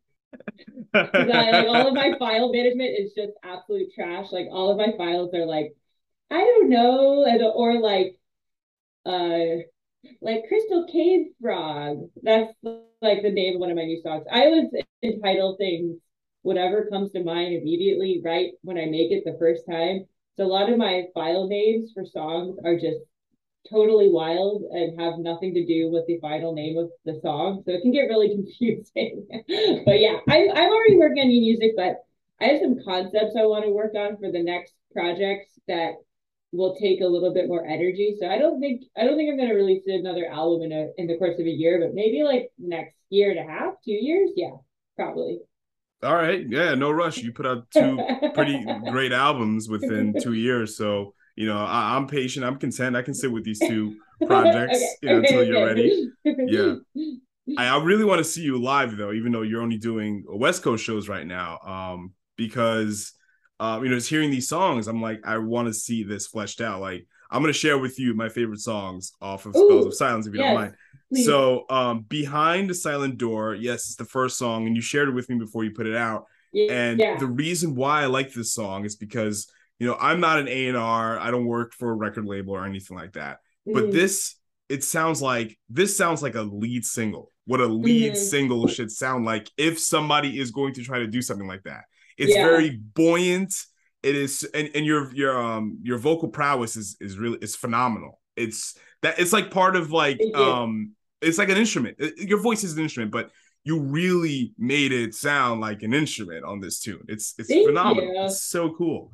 Like 0.94 1.66
all 1.66 1.86
of 1.86 1.94
my 1.94 2.14
file 2.18 2.52
management 2.52 2.90
is 2.98 3.12
just 3.14 3.32
absolute 3.42 3.88
trash. 3.94 4.32
Like 4.32 4.48
all 4.50 4.70
of 4.70 4.76
my 4.78 4.92
files 4.96 5.34
are 5.34 5.46
like 5.46 5.74
i 6.30 6.38
don't 6.38 6.68
know 6.70 7.24
and, 7.24 7.42
or 7.42 7.80
like 7.80 8.16
uh 9.06 9.62
like 10.22 10.46
Crystal 10.48 10.86
Cave 10.90 11.26
Frog. 11.40 12.08
That's 12.22 12.52
like 12.64 12.82
the 12.82 12.94
name 12.94 13.14
of 13.14 13.60
one 13.60 13.70
of 13.70 13.76
my 13.76 13.84
new 13.84 14.00
songs. 14.02 14.24
I 14.30 14.46
always 14.46 14.68
entitle 15.02 15.56
things 15.56 15.96
whatever 16.42 16.86
comes 16.90 17.10
to 17.12 17.22
mind 17.22 17.54
immediately 17.54 18.20
right 18.24 18.50
when 18.62 18.78
I 18.78 18.86
make 18.86 19.10
it 19.12 19.22
the 19.24 19.36
first 19.38 19.64
time. 19.68 20.04
So 20.36 20.44
a 20.44 20.46
lot 20.46 20.70
of 20.70 20.78
my 20.78 21.04
file 21.14 21.46
names 21.48 21.92
for 21.94 22.04
songs 22.04 22.56
are 22.64 22.74
just 22.76 22.98
totally 23.70 24.10
wild 24.10 24.62
and 24.70 24.98
have 25.00 25.18
nothing 25.18 25.54
to 25.54 25.64
do 25.66 25.90
with 25.90 26.06
the 26.06 26.18
final 26.20 26.52
name 26.52 26.78
of 26.78 26.90
the 27.04 27.18
song. 27.20 27.62
So 27.64 27.72
it 27.72 27.82
can 27.82 27.92
get 27.92 28.08
really 28.08 28.28
confusing. 28.36 29.26
but 29.84 30.00
yeah, 30.00 30.18
I'm 30.28 30.50
I'm 30.50 30.70
already 30.72 30.96
working 30.96 31.22
on 31.22 31.28
new 31.28 31.40
music, 31.40 31.72
but 31.76 31.96
I 32.40 32.46
have 32.46 32.60
some 32.60 32.78
concepts 32.84 33.36
I 33.36 33.44
want 33.46 33.64
to 33.64 33.70
work 33.70 33.94
on 33.96 34.16
for 34.18 34.30
the 34.32 34.42
next 34.42 34.74
projects 34.92 35.58
that 35.68 35.94
will 36.52 36.74
take 36.76 37.00
a 37.00 37.06
little 37.06 37.32
bit 37.32 37.48
more 37.48 37.64
energy. 37.64 38.16
So 38.20 38.28
I 38.28 38.38
don't 38.38 38.60
think 38.60 38.82
I 38.96 39.04
don't 39.04 39.16
think 39.16 39.30
I'm 39.30 39.38
gonna 39.38 39.54
release 39.54 39.84
another 39.86 40.26
album 40.26 40.62
in 40.62 40.72
a 40.72 40.88
in 40.96 41.06
the 41.06 41.16
course 41.16 41.38
of 41.38 41.46
a 41.46 41.50
year, 41.50 41.80
but 41.80 41.94
maybe 41.94 42.22
like 42.22 42.50
next 42.58 42.96
year 43.08 43.30
and 43.30 43.38
a 43.38 43.50
half, 43.50 43.74
two 43.84 43.92
years. 43.92 44.30
Yeah, 44.36 44.56
probably. 44.96 45.40
All 46.02 46.14
right. 46.14 46.44
Yeah, 46.48 46.74
no 46.74 46.90
rush. 46.90 47.18
You 47.18 47.32
put 47.32 47.46
out 47.46 47.70
two 47.70 48.00
pretty 48.34 48.64
great 48.90 49.12
albums 49.12 49.68
within 49.68 50.14
two 50.22 50.32
years. 50.32 50.76
So, 50.76 51.14
you 51.36 51.46
know, 51.46 51.58
I, 51.58 51.96
am 51.96 52.06
patient. 52.06 52.44
I'm 52.44 52.56
content. 52.56 52.96
I 52.96 53.02
can 53.02 53.12
sit 53.12 53.30
with 53.30 53.44
these 53.44 53.58
two 53.58 53.96
projects 54.26 54.78
okay. 54.78 54.86
you 55.02 55.08
know, 55.10 55.16
okay, 55.16 55.26
until 55.26 55.44
you're 55.44 55.66
ready. 55.66 56.10
Yeah. 56.24 56.74
I, 57.58 57.66
I 57.66 57.82
really 57.82 58.04
want 58.04 58.18
to 58.18 58.24
see 58.24 58.42
you 58.42 58.62
live 58.62 58.96
though, 58.96 59.12
even 59.12 59.32
though 59.32 59.42
you're 59.42 59.62
only 59.62 59.76
doing 59.76 60.24
West 60.26 60.62
Coast 60.62 60.84
shows 60.84 61.08
right 61.08 61.26
now. 61.26 61.58
Um, 61.58 62.12
because 62.36 63.12
um, 63.60 63.84
you 63.84 63.90
know, 63.90 63.96
just 63.96 64.08
hearing 64.08 64.30
these 64.30 64.48
songs, 64.48 64.88
I'm 64.88 65.02
like, 65.02 65.20
I 65.22 65.36
want 65.36 65.68
to 65.68 65.74
see 65.74 66.02
this 66.02 66.26
fleshed 66.26 66.62
out. 66.62 66.80
Like, 66.80 67.06
I'm 67.30 67.42
gonna 67.42 67.52
share 67.52 67.78
with 67.78 67.98
you 68.00 68.14
my 68.14 68.30
favorite 68.30 68.60
songs 68.60 69.12
off 69.20 69.44
of 69.44 69.54
Ooh, 69.54 69.68
Spells 69.68 69.86
of 69.86 69.94
Silence, 69.94 70.26
if 70.26 70.32
you 70.32 70.40
yes, 70.40 70.48
don't 70.48 70.60
mind. 70.60 70.74
Please. 71.12 71.26
So, 71.26 71.66
um, 71.68 72.00
behind 72.08 72.70
the 72.70 72.74
silent 72.74 73.18
door, 73.18 73.54
yes, 73.54 73.80
it's 73.80 73.96
the 73.96 74.06
first 74.06 74.38
song, 74.38 74.66
and 74.66 74.74
you 74.74 74.80
shared 74.80 75.10
it 75.10 75.14
with 75.14 75.28
me 75.28 75.36
before 75.36 75.62
you 75.62 75.72
put 75.72 75.86
it 75.86 75.94
out. 75.94 76.24
Yeah, 76.52 76.72
and 76.72 76.98
yeah. 76.98 77.18
the 77.18 77.26
reason 77.26 77.74
why 77.74 78.02
I 78.02 78.06
like 78.06 78.32
this 78.32 78.54
song 78.54 78.86
is 78.86 78.96
because 78.96 79.52
you 79.78 79.86
know 79.86 79.96
I'm 80.00 80.20
not 80.20 80.38
an 80.38 80.48
A 80.48 80.68
and 80.68 80.76
R. 80.78 81.18
I 81.18 81.30
don't 81.30 81.46
work 81.46 81.74
for 81.74 81.90
a 81.90 81.94
record 81.94 82.24
label 82.24 82.54
or 82.54 82.64
anything 82.64 82.96
like 82.96 83.12
that. 83.12 83.40
Mm. 83.68 83.74
But 83.74 83.92
this, 83.92 84.36
it 84.70 84.82
sounds 84.84 85.20
like 85.20 85.58
this 85.68 85.94
sounds 85.98 86.22
like 86.22 86.34
a 86.34 86.42
lead 86.42 86.86
single. 86.86 87.30
What 87.44 87.60
a 87.60 87.66
lead 87.66 88.14
mm. 88.14 88.16
single 88.16 88.66
should 88.68 88.90
sound 88.90 89.26
like 89.26 89.50
if 89.58 89.78
somebody 89.78 90.38
is 90.38 90.50
going 90.50 90.72
to 90.74 90.82
try 90.82 91.00
to 91.00 91.06
do 91.06 91.20
something 91.20 91.46
like 91.46 91.64
that. 91.64 91.82
It's 92.16 92.34
yeah. 92.34 92.44
very 92.44 92.70
buoyant. 92.70 93.54
It 94.02 94.16
is, 94.16 94.48
and, 94.54 94.70
and 94.74 94.86
your 94.86 95.14
your 95.14 95.38
um 95.38 95.78
your 95.82 95.98
vocal 95.98 96.28
prowess 96.28 96.76
is 96.76 96.96
is 97.00 97.18
really 97.18 97.38
is 97.42 97.56
phenomenal. 97.56 98.20
It's 98.36 98.76
that 99.02 99.18
it's 99.18 99.32
like 99.32 99.50
part 99.50 99.76
of 99.76 99.92
like 99.92 100.20
um 100.34 100.92
it's 101.20 101.38
like 101.38 101.50
an 101.50 101.58
instrument. 101.58 101.98
Your 102.16 102.40
voice 102.40 102.64
is 102.64 102.74
an 102.74 102.82
instrument, 102.82 103.12
but 103.12 103.30
you 103.64 103.80
really 103.80 104.54
made 104.58 104.92
it 104.92 105.14
sound 105.14 105.60
like 105.60 105.82
an 105.82 105.92
instrument 105.92 106.44
on 106.44 106.60
this 106.60 106.80
tune. 106.80 107.04
It's 107.08 107.34
it's 107.38 107.48
Thank 107.48 107.66
phenomenal. 107.66 108.14
You. 108.14 108.24
It's 108.24 108.42
so 108.42 108.74
cool. 108.74 109.12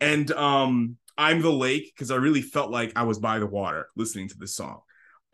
And 0.00 0.30
um 0.32 0.96
I'm 1.18 1.42
the 1.42 1.52
lake 1.52 1.92
because 1.94 2.10
I 2.10 2.16
really 2.16 2.42
felt 2.42 2.70
like 2.70 2.92
I 2.96 3.02
was 3.02 3.18
by 3.18 3.38
the 3.38 3.46
water 3.46 3.88
listening 3.96 4.28
to 4.28 4.38
this 4.38 4.56
song. 4.56 4.80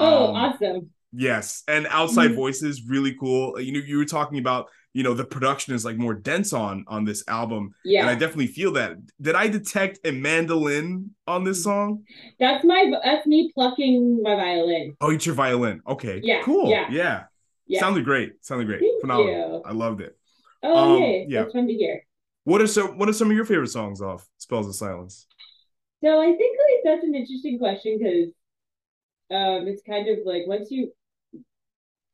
Oh, 0.00 0.29
um, 0.29 0.35
awesome. 0.35 0.91
Yes, 1.12 1.62
and 1.67 1.87
outside 1.87 2.29
mm-hmm. 2.29 2.37
voices 2.37 2.83
really 2.87 3.15
cool. 3.19 3.59
You 3.61 3.73
know, 3.73 3.81
you 3.87 3.97
were 3.97 4.05
talking 4.05 4.38
about 4.38 4.67
you 4.99 5.05
know 5.05 5.14
the 5.14 5.25
production 5.25 5.76
is 5.76 5.85
like 5.85 5.97
more 5.97 6.12
dense 6.12 6.52
on 6.52 6.85
on 6.88 7.05
this 7.05 7.23
album. 7.28 7.73
Yeah 7.85 8.00
and 8.00 8.11
i 8.11 8.14
definitely 8.17 8.49
feel 8.49 8.73
that. 8.73 8.97
Did 9.21 9.37
i 9.37 9.47
detect 9.47 10.00
a 10.05 10.11
mandolin 10.11 11.11
on 11.28 11.45
this 11.45 11.62
song? 11.62 12.02
That's 12.40 12.64
my 12.64 12.93
that's 13.05 13.25
me 13.25 13.52
plucking 13.55 14.25
my 14.25 14.35
violin. 14.35 14.97
Oh 15.00 15.11
it's 15.11 15.25
your 15.25 15.37
violin. 15.37 15.83
Okay. 15.87 16.21
Yeah. 16.25 16.43
Cool. 16.43 16.69
Yeah. 16.69 16.88
Yeah, 16.90 17.23
yeah. 17.69 17.78
sounded 17.78 18.05
great. 18.05 18.45
Sounded 18.45 18.67
great. 18.67 18.81
Thank 18.81 19.00
phenomenal. 19.00 19.62
you. 19.64 19.71
i 19.71 19.73
loved 19.73 20.00
it. 20.00 20.19
Oh 20.64 20.76
um, 20.76 20.93
okay 20.95 21.26
yeah. 21.28 21.43
that's 21.43 21.52
fun 21.52 21.69
to 21.69 21.75
hear. 21.75 22.02
What 22.43 22.61
are 22.61 22.67
some 22.67 22.99
what 22.99 23.09
are 23.09 23.12
some 23.12 23.31
of 23.31 23.37
your 23.37 23.45
favorite 23.45 23.69
songs 23.69 24.02
off 24.02 24.26
spells 24.38 24.67
of 24.67 24.75
silence? 24.75 25.28
So 26.02 26.21
i 26.21 26.26
think 26.26 26.59
like 26.59 26.81
that's 26.83 27.05
an 27.05 27.14
interesting 27.14 27.61
question 27.61 27.99
because 27.99 28.31
um 29.31 29.69
it's 29.69 29.83
kind 29.87 30.09
of 30.09 30.19
like 30.25 30.43
once 30.49 30.73
you 30.73 30.90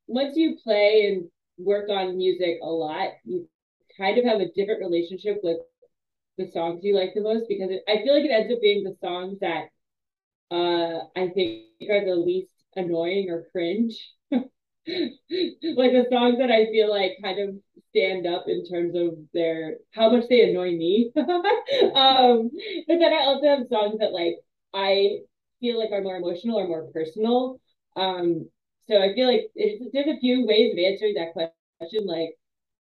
once 0.06 0.36
you 0.36 0.58
play 0.62 1.06
and 1.06 1.30
work 1.58 1.88
on 1.90 2.16
music 2.16 2.58
a 2.62 2.66
lot, 2.66 3.10
you 3.24 3.48
kind 3.98 4.18
of 4.18 4.24
have 4.24 4.40
a 4.40 4.52
different 4.52 4.80
relationship 4.80 5.40
with 5.42 5.58
the 6.38 6.50
songs 6.52 6.80
you 6.84 6.94
like 6.96 7.14
the 7.14 7.20
most 7.22 7.46
because 7.48 7.70
it, 7.70 7.82
I 7.88 8.02
feel 8.02 8.14
like 8.14 8.24
it 8.24 8.32
ends 8.32 8.52
up 8.52 8.60
being 8.60 8.84
the 8.84 8.96
songs 9.00 9.38
that 9.40 9.66
uh 10.50 11.00
I 11.16 11.28
think 11.34 11.60
are 11.90 12.04
the 12.04 12.14
least 12.16 12.52
annoying 12.76 13.30
or 13.30 13.46
cringe. 13.52 14.12
like 14.86 15.92
the 15.92 16.06
songs 16.10 16.38
that 16.38 16.50
I 16.50 16.66
feel 16.66 16.90
like 16.90 17.12
kind 17.22 17.38
of 17.40 17.54
stand 17.90 18.26
up 18.26 18.44
in 18.48 18.64
terms 18.66 18.94
of 18.96 19.14
their 19.32 19.78
how 19.92 20.10
much 20.10 20.28
they 20.28 20.48
annoy 20.50 20.70
me. 20.72 21.12
um, 21.16 22.50
but 22.88 22.98
then 22.98 23.12
I 23.12 23.24
also 23.26 23.46
have 23.46 23.66
songs 23.68 23.98
that 24.00 24.12
like 24.12 24.36
I 24.74 25.20
feel 25.60 25.78
like 25.78 25.92
are 25.92 26.02
more 26.02 26.16
emotional 26.16 26.58
or 26.58 26.68
more 26.68 26.90
personal. 26.92 27.60
Um, 27.96 28.48
so 28.86 29.00
I 29.00 29.14
feel 29.14 29.26
like 29.26 29.50
there's 29.56 30.06
a 30.06 30.20
few 30.20 30.46
ways 30.46 30.72
of 30.72 30.78
answering 30.78 31.14
that 31.14 31.32
question. 31.32 32.06
Like, 32.06 32.30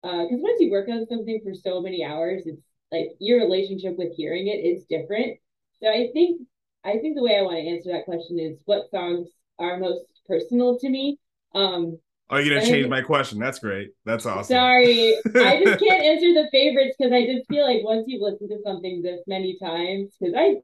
because 0.01 0.31
uh, 0.31 0.43
once 0.43 0.60
you 0.60 0.72
work 0.72 0.89
on 0.89 1.05
something 1.08 1.41
for 1.43 1.53
so 1.53 1.81
many 1.81 2.03
hours, 2.03 2.43
it's 2.46 2.62
like 2.91 3.10
your 3.20 3.39
relationship 3.39 3.98
with 3.98 4.13
hearing 4.15 4.48
it 4.48 4.65
is 4.65 4.86
different. 4.86 5.38
So 5.81 5.89
I 5.89 6.10
think 6.13 6.41
I 6.84 6.98
think 6.98 7.15
the 7.15 7.24
way 7.24 7.38
I 7.38 7.43
want 7.43 7.58
to 7.58 7.67
answer 7.67 7.91
that 7.91 8.05
question 8.05 8.39
is 8.39 8.58
what 8.65 8.89
songs 8.89 9.27
are 9.60 9.77
most 9.77 10.05
personal 10.27 10.79
to 10.79 10.89
me. 10.89 11.20
Um, 11.53 12.00
Oh, 12.31 12.38
you're 12.38 12.55
gonna 12.55 12.65
change 12.65 12.88
my 12.88 13.01
question. 13.01 13.39
That's 13.39 13.60
great. 13.60 13.89
That's 14.05 14.25
awesome. 14.25 14.55
Sorry, 14.55 15.17
I 15.36 15.62
just 15.65 15.84
can't 15.84 16.01
answer 16.01 16.34
the 16.34 16.48
favorites 16.50 16.96
because 16.98 17.12
I 17.12 17.25
just 17.25 17.46
feel 17.50 17.65
like 17.65 17.84
once 17.84 18.05
you've 18.08 18.22
listened 18.22 18.50
to 18.51 18.60
something 18.63 19.01
this 19.01 19.20
many 19.27 19.58
times, 19.60 20.15
because 20.17 20.34
I 20.38 20.55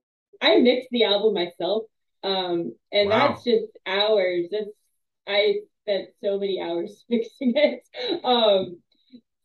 I 0.42 0.60
mixed 0.60 0.88
the 0.92 1.04
album 1.04 1.34
myself, 1.34 1.84
um, 2.24 2.74
and 2.94 3.10
wow. 3.10 3.28
that's 3.28 3.44
just 3.44 3.66
hours. 3.86 4.46
That's 4.50 4.70
I 5.28 5.62
spent 5.84 6.10
so 6.24 6.40
many 6.40 6.62
hours 6.62 7.04
fixing 7.10 7.54
it. 7.56 7.88
Um, 8.24 8.80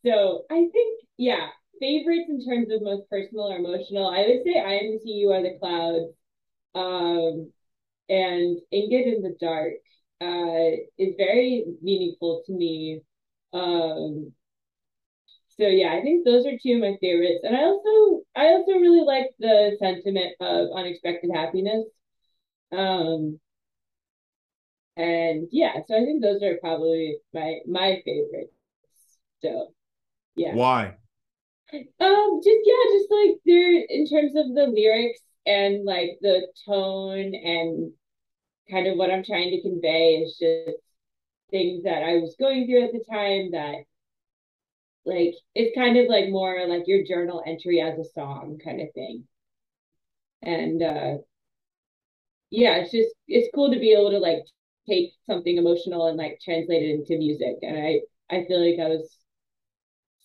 so 0.04 0.44
I 0.50 0.68
think, 0.72 1.00
yeah, 1.18 1.48
favorites 1.80 2.28
in 2.28 2.44
terms 2.44 2.70
of 2.70 2.82
most 2.82 3.08
personal 3.10 3.52
or 3.52 3.56
emotional, 3.56 4.08
I 4.08 4.26
would 4.26 4.44
say 4.44 4.58
I 4.58 4.74
am 4.74 4.98
to 4.98 5.10
you 5.10 5.32
are 5.32 5.42
the 5.42 5.58
clouds. 5.60 6.12
Um, 6.74 7.52
and 8.08 8.58
Ingot 8.72 9.06
in 9.06 9.22
the 9.22 9.36
Dark 9.40 9.74
uh, 10.20 10.76
is 10.98 11.14
very 11.16 11.64
meaningful 11.82 12.42
to 12.46 12.52
me. 12.52 13.02
Um, 13.52 14.32
so 15.58 15.66
yeah, 15.66 15.92
I 15.92 16.02
think 16.02 16.24
those 16.24 16.46
are 16.46 16.58
two 16.62 16.74
of 16.74 16.80
my 16.80 16.96
favorites. 17.00 17.40
And 17.44 17.56
I 17.56 17.64
also 17.64 18.24
I 18.34 18.46
also 18.48 18.72
really 18.72 19.02
like 19.04 19.30
the 19.38 19.76
sentiment 19.78 20.34
of 20.40 20.68
unexpected 20.74 21.30
happiness. 21.32 21.84
Um, 22.72 23.40
and 24.96 25.48
yeah, 25.50 25.74
so 25.86 25.96
I 25.96 26.04
think 26.04 26.22
those 26.22 26.42
are 26.42 26.58
probably 26.60 27.16
my 27.32 27.58
my 27.66 28.02
favorites. 28.04 28.54
So 29.40 29.72
yeah. 30.36 30.54
Why? 30.54 30.96
Um, 31.72 32.40
just 32.44 32.60
yeah, 32.64 32.98
just 32.98 33.10
like 33.10 33.38
they're 33.46 33.84
in 33.88 34.06
terms 34.06 34.36
of 34.36 34.54
the 34.54 34.66
lyrics 34.66 35.20
and 35.46 35.84
like 35.84 36.18
the 36.20 36.46
tone 36.66 37.34
and 37.34 37.92
kind 38.70 38.86
of 38.86 38.96
what 38.98 39.10
I'm 39.10 39.24
trying 39.24 39.50
to 39.50 39.62
convey 39.62 40.16
is 40.16 40.36
just 40.38 40.78
things 41.50 41.84
that 41.84 42.02
I 42.02 42.14
was 42.16 42.36
going 42.38 42.66
through 42.66 42.84
at 42.84 42.92
the 42.92 43.04
time 43.10 43.52
that 43.52 43.84
like 45.04 45.34
it's 45.54 45.74
kind 45.76 45.96
of 45.96 46.08
like 46.08 46.28
more 46.28 46.66
like 46.68 46.84
your 46.86 47.04
journal 47.04 47.42
entry 47.46 47.80
as 47.80 47.98
a 47.98 48.10
song 48.14 48.58
kind 48.64 48.80
of 48.80 48.88
thing. 48.94 49.24
And 50.42 50.82
uh 50.82 51.14
yeah, 52.50 52.76
it's 52.76 52.92
just 52.92 53.14
it's 53.26 53.48
cool 53.54 53.72
to 53.72 53.80
be 53.80 53.92
able 53.92 54.10
to 54.10 54.18
like 54.18 54.44
take 54.88 55.12
something 55.26 55.56
emotional 55.56 56.08
and 56.08 56.16
like 56.16 56.40
translate 56.42 56.82
it 56.82 56.94
into 56.94 57.18
music. 57.18 57.56
And 57.62 57.76
I 57.78 58.00
I 58.30 58.44
feel 58.46 58.60
like 58.60 58.80
I 58.80 58.88
was 58.88 59.18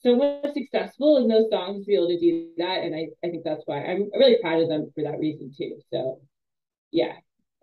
so 0.01 0.15
much 0.15 0.53
successful 0.53 1.17
in 1.17 1.27
those 1.27 1.49
songs 1.49 1.81
to 1.81 1.87
be 1.87 1.95
able 1.95 2.07
to 2.07 2.19
do 2.19 2.49
that. 2.57 2.83
And 2.83 2.95
I, 2.95 3.07
I 3.23 3.29
think 3.29 3.43
that's 3.43 3.63
why 3.65 3.83
I'm 3.83 4.09
really 4.13 4.37
proud 4.41 4.61
of 4.61 4.69
them 4.69 4.91
for 4.95 5.03
that 5.03 5.19
reason 5.19 5.51
too. 5.57 5.79
So 5.91 6.21
yeah, 6.91 7.13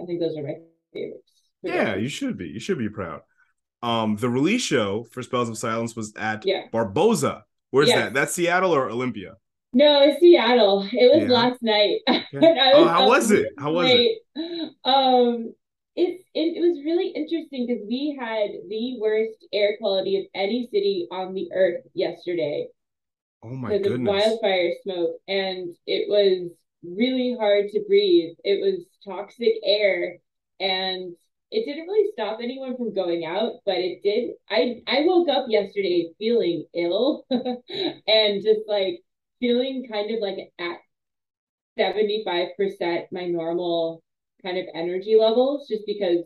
I 0.01 0.05
think 0.05 0.21
those 0.21 0.37
are 0.37 0.43
my 0.43 0.57
favorites. 0.93 1.31
Yeah, 1.63 1.97
you 1.97 2.09
should 2.09 2.37
be. 2.37 2.49
You 2.49 2.61
should 2.61 2.79
be 2.79 2.91
proud. 2.91 3.23
Um, 3.83 4.17
the 4.17 4.29
release 4.29 4.63
show 4.63 5.05
for 5.11 5.23
Spells 5.23 5.49
of 5.49 5.59
Silence 5.59 5.97
was 5.97 6.15
at 6.17 6.45
yeah. 6.47 6.65
Barboza. 6.73 7.45
Where's 7.71 7.89
yes. 7.89 7.99
that? 7.99 8.15
That's 8.15 8.35
Seattle 8.35 8.75
or 8.75 8.89
Olympia? 8.89 9.35
No, 9.73 10.03
it's 10.03 10.21
Seattle. 10.21 10.89
It 10.93 11.13
was 11.13 11.29
yeah. 11.29 11.35
last 11.35 11.63
night. 11.63 12.01
Okay. 12.35 12.73
oh, 12.75 12.89
how 12.89 13.09
was 13.09 13.31
it? 13.31 13.53
How 13.59 13.73
was 13.73 13.91
it? 13.91 14.19
Um, 14.85 15.55
it's 15.97 16.25
it, 16.35 16.57
it 16.57 16.61
was 16.61 16.85
really 16.85 17.09
interesting 17.09 17.67
because 17.67 17.83
we 17.87 18.17
had 18.19 18.51
the 18.69 18.99
worst 19.01 19.47
air 19.53 19.77
quality 19.79 20.19
of 20.19 20.27
any 20.35 20.69
city 20.73 21.07
on 21.11 21.35
the 21.35 21.51
earth 21.55 21.83
yesterday. 21.95 22.69
Oh 23.43 23.51
my 23.51 23.79
goodness! 23.79 23.93
Of 23.95 24.03
wildfire 24.03 24.73
smoke, 24.83 25.17
and 25.29 25.75
it 25.87 26.09
was 26.09 26.51
really 26.83 27.37
hard 27.39 27.69
to 27.71 27.85
breathe. 27.87 28.37
It 28.43 28.61
was 28.61 28.87
toxic 29.05 29.55
air, 29.63 30.19
and 30.59 31.15
it 31.51 31.65
didn't 31.65 31.87
really 31.87 32.11
stop 32.13 32.41
anyone 32.43 32.77
from 32.77 32.95
going 32.95 33.25
out, 33.25 33.53
but 33.65 33.77
it 33.77 34.03
did. 34.03 34.31
I 34.51 34.83
I 34.89 35.05
woke 35.05 35.29
up 35.29 35.47
yesterday 35.49 36.11
feeling 36.19 36.67
ill, 36.75 37.25
and 37.31 38.43
just 38.43 38.63
like 38.67 39.01
feeling 39.39 39.87
kind 39.91 40.11
of 40.11 40.21
like 40.21 40.53
at 40.59 40.79
seventy 41.79 42.23
five 42.25 42.49
percent 42.57 43.07
my 43.13 43.27
normal 43.27 44.03
kind 44.45 44.59
of 44.59 44.67
energy 44.75 45.17
levels 45.19 45.67
just 45.69 45.83
because 45.87 46.25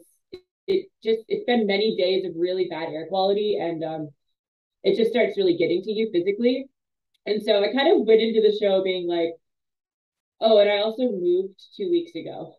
it 0.67 0.87
just 1.03 1.21
it's 1.29 1.45
been 1.47 1.67
many 1.67 1.97
days 1.97 2.25
of 2.27 2.33
really 2.37 2.69
bad 2.69 2.91
air 2.91 3.07
quality 3.09 3.59
and 3.61 3.83
um 3.85 4.09
it 4.85 4.97
just 4.97 5.11
starts 5.11 5.37
really 5.37 5.57
getting 5.57 5.83
to 5.83 5.93
you 5.93 6.11
physically. 6.13 6.67
And 7.27 7.43
so 7.43 7.63
i 7.63 7.73
kind 7.73 7.93
of 7.93 8.07
went 8.07 8.21
into 8.21 8.41
the 8.41 8.57
show 8.61 8.83
being 8.83 9.07
like 9.09 9.31
oh 10.41 10.59
and 10.59 10.71
i 10.71 10.79
also 10.79 11.05
moved 11.05 11.61
two 11.77 11.91
weeks 11.91 12.15
ago. 12.15 12.55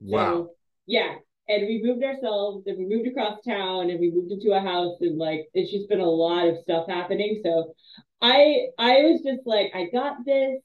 Wow. 0.00 0.32
so, 0.32 0.50
yeah. 0.86 1.16
And 1.46 1.66
we 1.66 1.82
moved 1.84 2.02
ourselves 2.02 2.66
and 2.66 2.78
we 2.78 2.86
moved 2.86 3.06
across 3.06 3.38
town 3.46 3.90
and 3.90 4.00
we 4.00 4.10
moved 4.10 4.32
into 4.32 4.56
a 4.56 4.60
house 4.60 4.96
and 5.00 5.18
like 5.18 5.46
it's 5.52 5.70
just 5.70 5.88
been 5.90 6.00
a 6.00 6.04
lot 6.04 6.48
of 6.48 6.56
stuff 6.62 6.86
happening. 6.88 7.40
So 7.44 7.74
i 8.22 8.68
i 8.78 9.02
was 9.02 9.20
just 9.22 9.46
like 9.46 9.70
i 9.74 9.86
got 9.92 10.24
this 10.24 10.60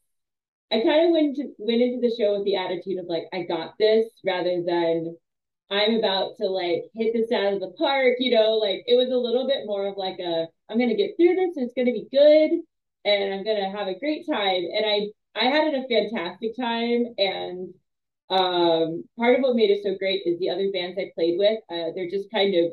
I 0.72 0.82
kind 0.82 1.06
of 1.06 1.12
went 1.12 1.36
to, 1.38 1.54
went 1.58 1.82
into 1.82 2.00
the 2.02 2.16
show 2.16 2.36
with 2.36 2.46
the 2.46 2.56
attitude 2.56 3.00
of 3.00 3.06
like 3.08 3.24
I 3.34 3.44
got 3.44 3.74
this 3.80 4.06
rather 4.24 4.62
than 4.66 5.18
I'm 5.72 5.96
about 5.96 6.38
to 6.38 6.48
like 6.48 6.86
hit 6.96 7.14
this 7.14 7.32
out 7.32 7.54
of 7.54 7.60
the 7.60 7.74
park, 7.78 8.16
you 8.20 8.32
know, 8.36 8.54
like 8.54 8.84
it 8.88 8.96
was 8.96 9.10
a 9.10 9.18
little 9.18 9.48
bit 9.48 9.66
more 9.66 9.88
of 9.88 9.98
like 9.98 10.20
a 10.20 10.48
I'm 10.70 10.80
gonna 10.80 10.96
get 10.96 11.16
through 11.18 11.36
this, 11.36 11.58
it's 11.58 11.74
gonna 11.76 11.92
be 11.92 12.08
good, 12.12 12.62
and 13.06 13.34
I'm 13.34 13.44
gonna 13.44 13.72
have 13.72 13.88
a 13.88 14.00
great 14.00 14.26
time. 14.28 14.64
And 14.76 14.86
I 14.86 15.10
I 15.36 15.46
had 15.46 15.74
a 15.74 15.88
fantastic 15.88 16.56
time, 16.56 17.14
and 17.18 17.74
um, 18.30 19.04
part 19.18 19.36
of 19.36 19.42
what 19.42 19.56
made 19.56 19.72
it 19.72 19.84
so 19.84 19.96
great 19.98 20.22
is 20.26 20.40
the 20.40 20.50
other 20.50 20.70
bands 20.72 20.98
I 21.00 21.12
played 21.16 21.38
with. 21.40 21.60
Uh, 21.70 21.92
they're 21.96 22.10
just 22.10 22.30
kind 22.32 22.54
of 22.56 22.72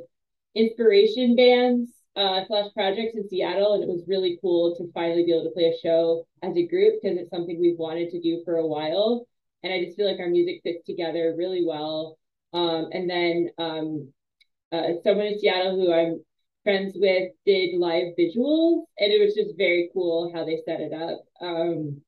inspiration 0.54 1.36
bands 1.36 1.90
uh, 2.16 2.44
slash 2.46 2.72
projects 2.74 3.14
in 3.14 3.28
Seattle, 3.28 3.74
and 3.74 3.82
it 3.82 3.88
was 3.88 4.04
really 4.08 4.38
cool 4.40 4.74
to 4.76 4.90
finally 4.92 5.24
be 5.24 5.32
able 5.32 5.44
to 5.44 5.50
play 5.50 5.64
a 5.64 5.78
show 5.80 6.26
as 6.42 6.56
a 6.56 6.66
group 6.66 6.94
because 7.00 7.18
it's 7.18 7.30
something 7.30 7.60
we've 7.60 7.78
wanted 7.78 8.10
to 8.10 8.20
do 8.20 8.42
for 8.44 8.56
a 8.56 8.66
while. 8.66 9.26
And 9.62 9.72
I 9.72 9.84
just 9.84 9.96
feel 9.96 10.10
like 10.10 10.20
our 10.20 10.28
music 10.28 10.60
fits 10.62 10.84
together 10.86 11.34
really 11.36 11.64
well. 11.66 12.18
Um, 12.52 12.88
and 12.92 13.08
then 13.10 13.50
um, 13.58 14.12
uh, 14.72 14.94
someone 15.04 15.26
in 15.26 15.38
Seattle 15.38 15.76
who 15.76 15.92
I'm 15.92 16.24
friends 16.64 16.94
with 16.96 17.32
did 17.44 17.76
live 17.78 18.14
visuals, 18.18 18.84
and 18.98 19.12
it 19.12 19.24
was 19.24 19.34
just 19.34 19.56
very 19.56 19.90
cool 19.92 20.32
how 20.34 20.44
they 20.44 20.60
set 20.64 20.80
it 20.80 20.92
up. 20.92 21.20
Um, 21.40 22.00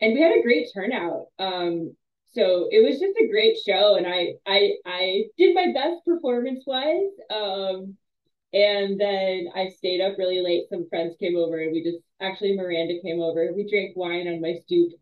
and 0.00 0.14
we 0.14 0.20
had 0.20 0.32
a 0.32 0.42
great 0.42 0.68
turnout. 0.74 1.26
Um, 1.38 1.94
so 2.32 2.68
it 2.70 2.82
was 2.82 2.98
just 2.98 3.16
a 3.18 3.28
great 3.28 3.56
show, 3.66 3.96
and 3.96 4.06
I 4.06 4.34
I 4.46 4.72
I 4.86 5.24
did 5.36 5.54
my 5.54 5.72
best 5.74 6.04
performance 6.04 6.64
wise. 6.66 7.10
And 8.52 9.00
then 9.00 9.48
I 9.54 9.68
stayed 9.68 10.00
up 10.00 10.18
really 10.18 10.40
late. 10.40 10.68
Some 10.70 10.88
friends 10.88 11.16
came 11.18 11.36
over 11.36 11.58
and 11.58 11.72
we 11.72 11.82
just 11.84 11.98
actually 12.20 12.56
Miranda 12.56 13.00
came 13.02 13.20
over. 13.20 13.52
We 13.54 13.68
drank 13.68 13.96
wine 13.96 14.28
on 14.28 14.40
my 14.40 14.54
stoop. 14.64 14.92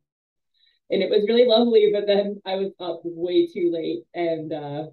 And 0.91 1.03
it 1.03 1.11
was 1.11 1.27
really 1.29 1.47
lovely, 1.47 1.91
but 1.93 2.07
then 2.07 2.41
I 2.47 2.55
was 2.57 2.73
up 2.81 3.01
way 3.05 3.47
too 3.47 3.71
late. 3.73 4.05
And 4.15 4.53
uh 4.53 4.87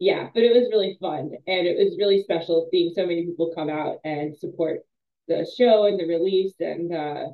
yeah, 0.00 0.30
but 0.34 0.44
it 0.44 0.54
was 0.54 0.68
really 0.72 0.98
fun. 1.00 1.32
And 1.46 1.66
it 1.66 1.78
was 1.78 1.96
really 1.98 2.22
special 2.22 2.68
seeing 2.70 2.92
so 2.94 3.06
many 3.06 3.26
people 3.26 3.52
come 3.54 3.70
out 3.70 3.98
and 4.04 4.36
support 4.36 4.80
the 5.28 5.46
show 5.58 5.86
and 5.86 5.98
the 6.00 6.06
release. 6.06 6.54
And 6.60 6.94
uh 6.94 7.26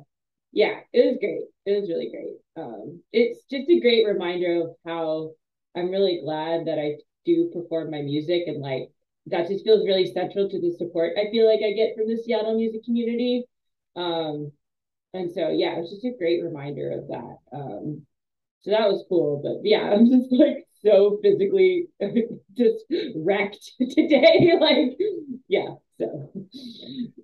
yeah, 0.53 0.81
it 0.93 1.05
was 1.11 1.17
great. 1.19 1.43
It 1.65 1.81
was 1.81 1.89
really 1.89 2.09
great. 2.11 2.37
Um 2.57 3.01
it's 3.13 3.43
just 3.51 3.69
a 3.69 3.79
great 3.81 4.07
reminder 4.07 4.63
of 4.63 4.75
how 4.85 5.33
I'm 5.75 5.91
really 5.91 6.21
glad 6.23 6.67
that 6.67 6.79
I 6.79 6.97
do 7.25 7.51
perform 7.53 7.91
my 7.91 8.01
music 8.01 8.43
and 8.47 8.61
like 8.61 8.91
that 9.27 9.47
just 9.47 9.63
feels 9.63 9.85
really 9.85 10.11
central 10.11 10.49
to 10.49 10.61
the 10.61 10.75
support 10.77 11.13
I 11.17 11.31
feel 11.31 11.47
like 11.47 11.61
I 11.65 11.73
get 11.73 11.95
from 11.95 12.07
the 12.07 12.17
Seattle 12.17 12.55
music 12.55 12.83
community. 12.83 13.45
Um, 13.95 14.51
and 15.13 15.31
so 15.31 15.49
yeah, 15.49 15.75
it's 15.77 15.91
just 15.91 16.05
a 16.05 16.11
great 16.17 16.43
reminder 16.43 16.91
of 16.91 17.07
that. 17.07 17.37
Um, 17.53 18.05
so 18.61 18.71
that 18.71 18.87
was 18.87 19.05
cool. 19.09 19.41
But 19.43 19.67
yeah, 19.67 19.89
I'm 19.93 20.09
just 20.09 20.31
like 20.31 20.67
so 20.83 21.19
physically 21.23 21.87
just 22.57 22.85
wrecked 23.15 23.71
today. 23.79 24.53
like, 24.59 24.97
yeah. 25.47 25.75
So 25.97 26.31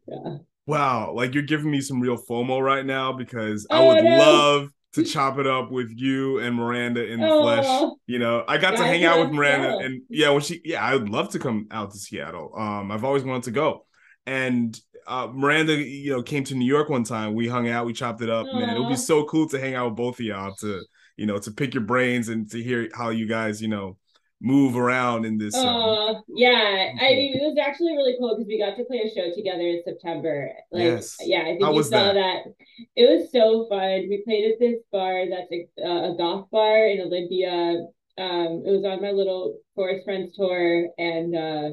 yeah. 0.07 0.37
Wow, 0.67 1.13
like 1.13 1.33
you're 1.33 1.43
giving 1.43 1.71
me 1.71 1.81
some 1.81 1.99
real 1.99 2.17
FOMO 2.17 2.61
right 2.61 2.85
now 2.85 3.11
because 3.11 3.67
I 3.69 3.85
would 3.85 4.03
no. 4.03 4.17
love 4.17 4.69
to 4.93 5.03
chop 5.03 5.39
it 5.39 5.47
up 5.47 5.71
with 5.71 5.91
you 5.95 6.39
and 6.39 6.55
Miranda 6.55 7.05
in 7.05 7.21
the 7.21 7.29
oh, 7.29 7.41
flesh. 7.41 7.91
You 8.07 8.19
know, 8.19 8.43
I 8.47 8.57
got 8.57 8.71
to 8.71 8.83
hang 8.83 9.05
out 9.05 9.19
with 9.19 9.31
Miranda 9.31 9.77
and 9.77 10.01
yeah, 10.09 10.29
when 10.29 10.41
she 10.41 10.61
yeah, 10.65 10.83
I 10.83 10.95
would 10.95 11.09
love 11.09 11.29
to 11.29 11.39
come 11.39 11.67
out 11.71 11.91
to 11.91 11.97
Seattle. 11.97 12.51
Um, 12.57 12.91
I've 12.91 13.03
always 13.03 13.23
wanted 13.23 13.43
to 13.43 13.51
go. 13.51 13.85
And 14.25 14.79
uh, 15.07 15.27
Miranda, 15.31 15.75
you 15.75 16.11
know, 16.11 16.21
came 16.21 16.43
to 16.45 16.55
New 16.55 16.65
York 16.65 16.89
one 16.89 17.03
time. 17.03 17.33
We 17.33 17.47
hung 17.47 17.69
out, 17.69 17.85
we 17.85 17.93
chopped 17.93 18.21
it 18.21 18.29
up, 18.29 18.45
Aww. 18.45 18.59
man. 18.59 18.75
It 18.75 18.79
would 18.79 18.89
be 18.89 18.95
so 18.95 19.23
cool 19.25 19.47
to 19.49 19.59
hang 19.59 19.75
out 19.75 19.87
with 19.87 19.95
both 19.95 20.19
of 20.19 20.25
y'all 20.25 20.53
to, 20.55 20.81
you 21.15 21.25
know, 21.25 21.39
to 21.39 21.51
pick 21.51 21.73
your 21.73 21.83
brains 21.83 22.29
and 22.29 22.49
to 22.51 22.61
hear 22.61 22.89
how 22.93 23.09
you 23.09 23.27
guys, 23.27 23.61
you 23.61 23.67
know, 23.67 23.97
move 24.41 24.75
around 24.75 25.23
in 25.23 25.37
this. 25.37 25.53
Oh, 25.55 26.15
uh, 26.15 26.21
yeah. 26.27 26.89
I 26.99 27.09
mean, 27.11 27.37
it 27.37 27.41
was 27.41 27.57
actually 27.61 27.93
really 27.93 28.15
cool 28.19 28.35
because 28.35 28.47
we 28.47 28.57
got 28.57 28.75
to 28.75 28.83
play 28.85 29.01
a 29.05 29.13
show 29.13 29.33
together 29.33 29.61
in 29.61 29.81
September. 29.85 30.49
Like, 30.71 30.83
yes. 30.83 31.17
yeah, 31.21 31.41
I 31.41 31.45
think 31.45 31.63
How 31.63 31.73
you 31.73 31.83
saw 31.83 32.13
that? 32.13 32.13
that? 32.13 32.53
It 32.95 33.05
was 33.05 33.31
so 33.31 33.67
fun. 33.69 34.09
We 34.09 34.23
played 34.25 34.51
at 34.51 34.59
this 34.59 34.81
bar 34.91 35.25
that's 35.29 35.51
a, 35.51 35.67
uh, 35.79 36.13
a 36.13 36.17
goth 36.17 36.49
bar 36.49 36.87
in 36.87 37.01
Olympia. 37.01 37.85
Um, 38.17 38.63
it 38.65 38.71
was 38.71 38.83
on 38.83 39.01
my 39.01 39.11
little 39.11 39.59
Forest 39.75 40.05
Friends 40.05 40.35
tour, 40.35 40.87
and 40.97 41.35
uh, 41.35 41.69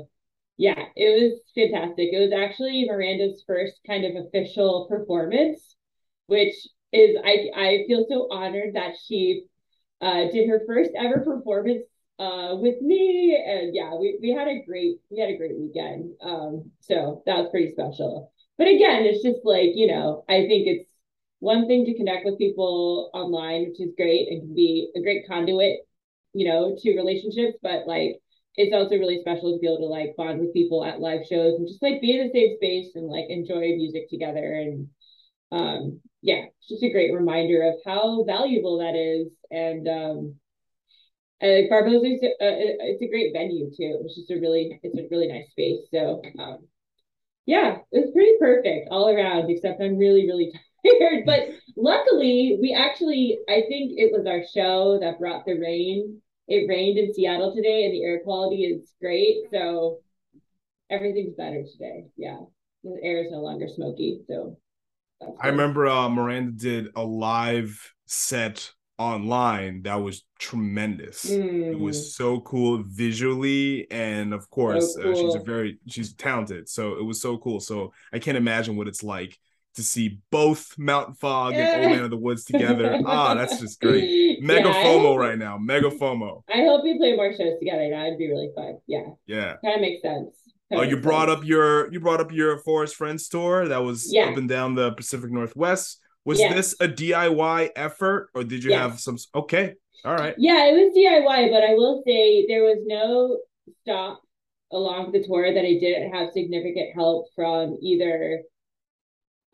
yeah, 0.57 0.85
it 0.95 1.23
was 1.23 1.41
fantastic. 1.55 2.11
It 2.13 2.21
was 2.21 2.33
actually 2.33 2.87
Miranda's 2.87 3.43
first 3.47 3.81
kind 3.87 4.05
of 4.05 4.27
official 4.27 4.87
performance, 4.89 5.75
which 6.27 6.55
is 6.93 7.17
I 7.25 7.49
I 7.57 7.85
feel 7.87 8.07
so 8.09 8.29
honored 8.31 8.75
that 8.75 8.95
she 9.05 9.45
uh, 10.01 10.27
did 10.31 10.49
her 10.49 10.63
first 10.67 10.91
ever 10.97 11.21
performance 11.25 11.83
uh, 12.19 12.57
with 12.57 12.81
me. 12.81 13.37
And 13.47 13.75
yeah, 13.75 13.95
we, 13.95 14.19
we 14.21 14.31
had 14.33 14.49
a 14.49 14.63
great, 14.67 15.01
we 15.11 15.21
had 15.21 15.31
a 15.31 15.37
great 15.37 15.59
weekend. 15.59 16.13
Um, 16.23 16.71
so 16.81 17.23
that 17.27 17.37
was 17.39 17.49
pretty 17.51 17.73
special. 17.73 18.33
But 18.57 18.69
again, 18.69 19.05
it's 19.05 19.23
just 19.23 19.45
like, 19.45 19.71
you 19.75 19.87
know, 19.87 20.25
I 20.29 20.47
think 20.47 20.67
it's 20.67 20.89
one 21.41 21.69
thing 21.69 21.85
to 21.87 21.97
connect 21.97 22.25
with 22.25 22.39
people 22.39 23.11
online, 23.15 23.69
which 23.69 23.81
is 23.81 23.95
great 23.97 24.29
and 24.29 24.43
can 24.43 24.55
be 24.55 24.91
a 24.97 25.01
great 25.01 25.27
conduit, 25.29 25.81
you 26.35 26.49
know, 26.49 26.77
to 26.79 26.97
relationships, 26.97 27.57
but 27.63 27.87
like 27.87 28.17
it's 28.57 28.75
also 28.75 28.97
really 28.97 29.21
special 29.21 29.53
to 29.55 29.61
be 29.61 29.69
able 29.69 29.79
to 29.79 29.87
like 29.87 30.17
bond 30.17 30.41
with 30.41 30.53
people 30.53 30.85
at 30.85 31.01
live 31.01 31.21
shows 31.31 31.55
and 31.55 31.69
just 31.69 31.81
like 31.81 32.01
be 32.01 32.19
in 32.19 32.27
the 32.27 32.33
same 32.33 32.57
space 32.57 32.91
and 32.97 33.07
like 33.07 33.27
enjoy 33.29 33.61
music 33.77 34.11
together 34.11 34.55
and 34.55 34.89
um 35.53 36.01
yeah, 36.21 36.47
it's 36.59 36.69
just 36.69 36.83
a 36.83 36.91
great 36.91 37.15
reminder 37.15 37.63
of 37.63 37.75
how 37.87 38.25
valuable 38.25 38.79
that 38.79 38.97
is 38.97 39.29
and 39.53 39.87
um 39.87 40.35
uh, 41.43 41.47
is 41.47 42.23
a, 42.23 42.31
it's 42.41 43.03
a 43.03 43.09
great 43.09 43.33
venue 43.33 43.71
too. 43.71 44.01
It's 44.05 44.17
just 44.17 44.31
a 44.31 44.41
really 44.41 44.81
it's 44.83 44.99
a 44.99 45.07
really 45.11 45.29
nice 45.29 45.51
space. 45.51 45.83
So 45.93 46.21
um, 46.39 46.67
yeah, 47.47 47.79
it's 47.93 48.13
pretty 48.13 48.33
perfect 48.41 48.89
all 48.91 49.09
around. 49.09 49.49
Except 49.51 49.81
I'm 49.81 49.97
really 49.97 50.27
really 50.27 50.53
tired. 50.87 51.25
But 51.27 51.49
luckily, 51.77 52.59
we 52.61 52.75
actually 52.75 53.39
I 53.49 53.63
think 53.69 53.93
it 53.97 54.11
was 54.13 54.27
our 54.27 54.43
show 54.53 54.99
that 55.01 55.21
brought 55.21 55.47
the 55.47 55.59
rain. 55.59 56.21
It 56.49 56.69
rained 56.69 56.99
in 56.99 57.15
Seattle 57.15 57.55
today, 57.55 57.85
and 57.85 57.95
the 57.95 58.03
air 58.03 58.21
quality 58.21 58.65
is 58.65 58.93
great. 59.01 59.45
So 59.53 60.01
everything's 60.91 61.37
better 61.37 61.63
today. 61.71 62.07
Yeah, 62.17 62.39
the 62.83 62.99
air 63.03 63.25
is 63.25 63.31
no 63.31 63.39
longer 63.39 63.69
smoky, 63.69 64.23
so. 64.27 64.57
I 65.41 65.49
remember 65.49 65.89
uh, 65.89 66.09
Miranda 66.09 66.53
did 66.53 66.89
a 66.95 67.03
live 67.03 67.93
set 68.07 68.71
online 68.99 69.83
that 69.83 69.97
was 69.97 70.25
tremendous. 70.39 71.25
Mm. 71.25 71.73
It 71.73 71.79
was 71.79 71.99
mm. 71.99 72.11
so 72.11 72.41
cool 72.41 72.83
visually, 72.85 73.91
and 73.91 74.35
of 74.35 74.51
course, 74.51 74.95
so 74.95 75.03
cool. 75.03 75.13
uh, 75.13 75.15
she's 75.17 75.35
a 75.35 75.45
very 75.45 75.79
she's 75.89 76.13
talented. 76.15 76.69
So 76.69 76.99
it 76.99 77.05
was 77.05 77.21
so 77.21 77.39
cool. 77.39 77.61
So 77.61 77.93
I 78.13 78.19
can't 78.19 78.37
imagine 78.37 78.77
what 78.77 78.89
it's 78.89 79.03
like 79.03 79.39
to 79.79 79.83
see 79.83 80.21
both 80.31 80.77
Mountain 80.77 81.15
Fog 81.15 81.55
and 81.55 81.83
Old 81.83 81.93
Man 81.93 82.05
of 82.05 82.11
the 82.11 82.17
Woods 82.17 82.45
together. 82.45 83.01
ah, 83.07 83.35
that's 83.35 83.61
just 83.61 83.81
great. 83.81 84.43
Mega 84.43 84.69
yeah, 84.69 84.85
FOMO 84.85 85.03
hope, 85.03 85.19
right 85.19 85.39
now. 85.39 85.57
Mega 85.57 85.89
FOMO. 85.89 86.43
I 86.53 86.63
hope 86.63 86.83
we 86.83 86.99
play 86.99 87.15
more 87.15 87.33
shows 87.33 87.59
together. 87.61 87.89
That'd 87.89 88.19
be 88.19 88.29
really 88.29 88.51
fun. 88.55 88.79
Yeah. 88.87 89.05
Yeah. 89.27 89.55
Kind 89.65 89.77
of 89.77 89.81
makes 89.81 90.03
sense. 90.03 90.35
Oh, 90.73 90.83
you 90.83 90.99
brought 90.99 91.29
sense. 91.29 91.39
up 91.39 91.47
your 91.47 91.91
you 91.93 92.01
brought 92.01 92.21
up 92.21 92.33
your 92.33 92.59
Forest 92.59 92.97
Friends 92.97 93.29
tour 93.29 93.69
that 93.69 93.83
was 93.83 94.13
yeah. 94.13 94.25
up 94.25 94.37
and 94.37 94.49
down 94.49 94.75
the 94.75 94.93
Pacific 94.93 95.31
Northwest. 95.31 96.01
Was 96.29 96.41
yes. 96.41 96.55
this 96.55 96.77
a 96.79 96.89
DIY 96.89 97.71
effort 97.75 98.29
or 98.35 98.45
did 98.45 98.63
you 98.63 98.69
yes. 98.69 98.81
have 98.81 99.01
some? 99.01 99.17
Okay. 99.35 99.73
All 100.05 100.15
right. 100.15 100.35
Yeah, 100.37 100.67
it 100.67 100.73
was 100.75 100.93
DIY, 100.95 101.51
but 101.51 101.65
I 101.65 101.73
will 101.73 102.03
say 102.07 102.45
there 102.47 102.65
was 102.65 102.85
no 102.85 103.39
stop 103.81 104.21
along 104.71 105.13
the 105.13 105.25
tour 105.27 105.55
that 105.55 105.65
I 105.65 105.79
didn't 105.81 106.13
have 106.13 106.35
significant 106.35 106.95
help 106.95 107.29
from 107.35 107.79
either 107.81 108.43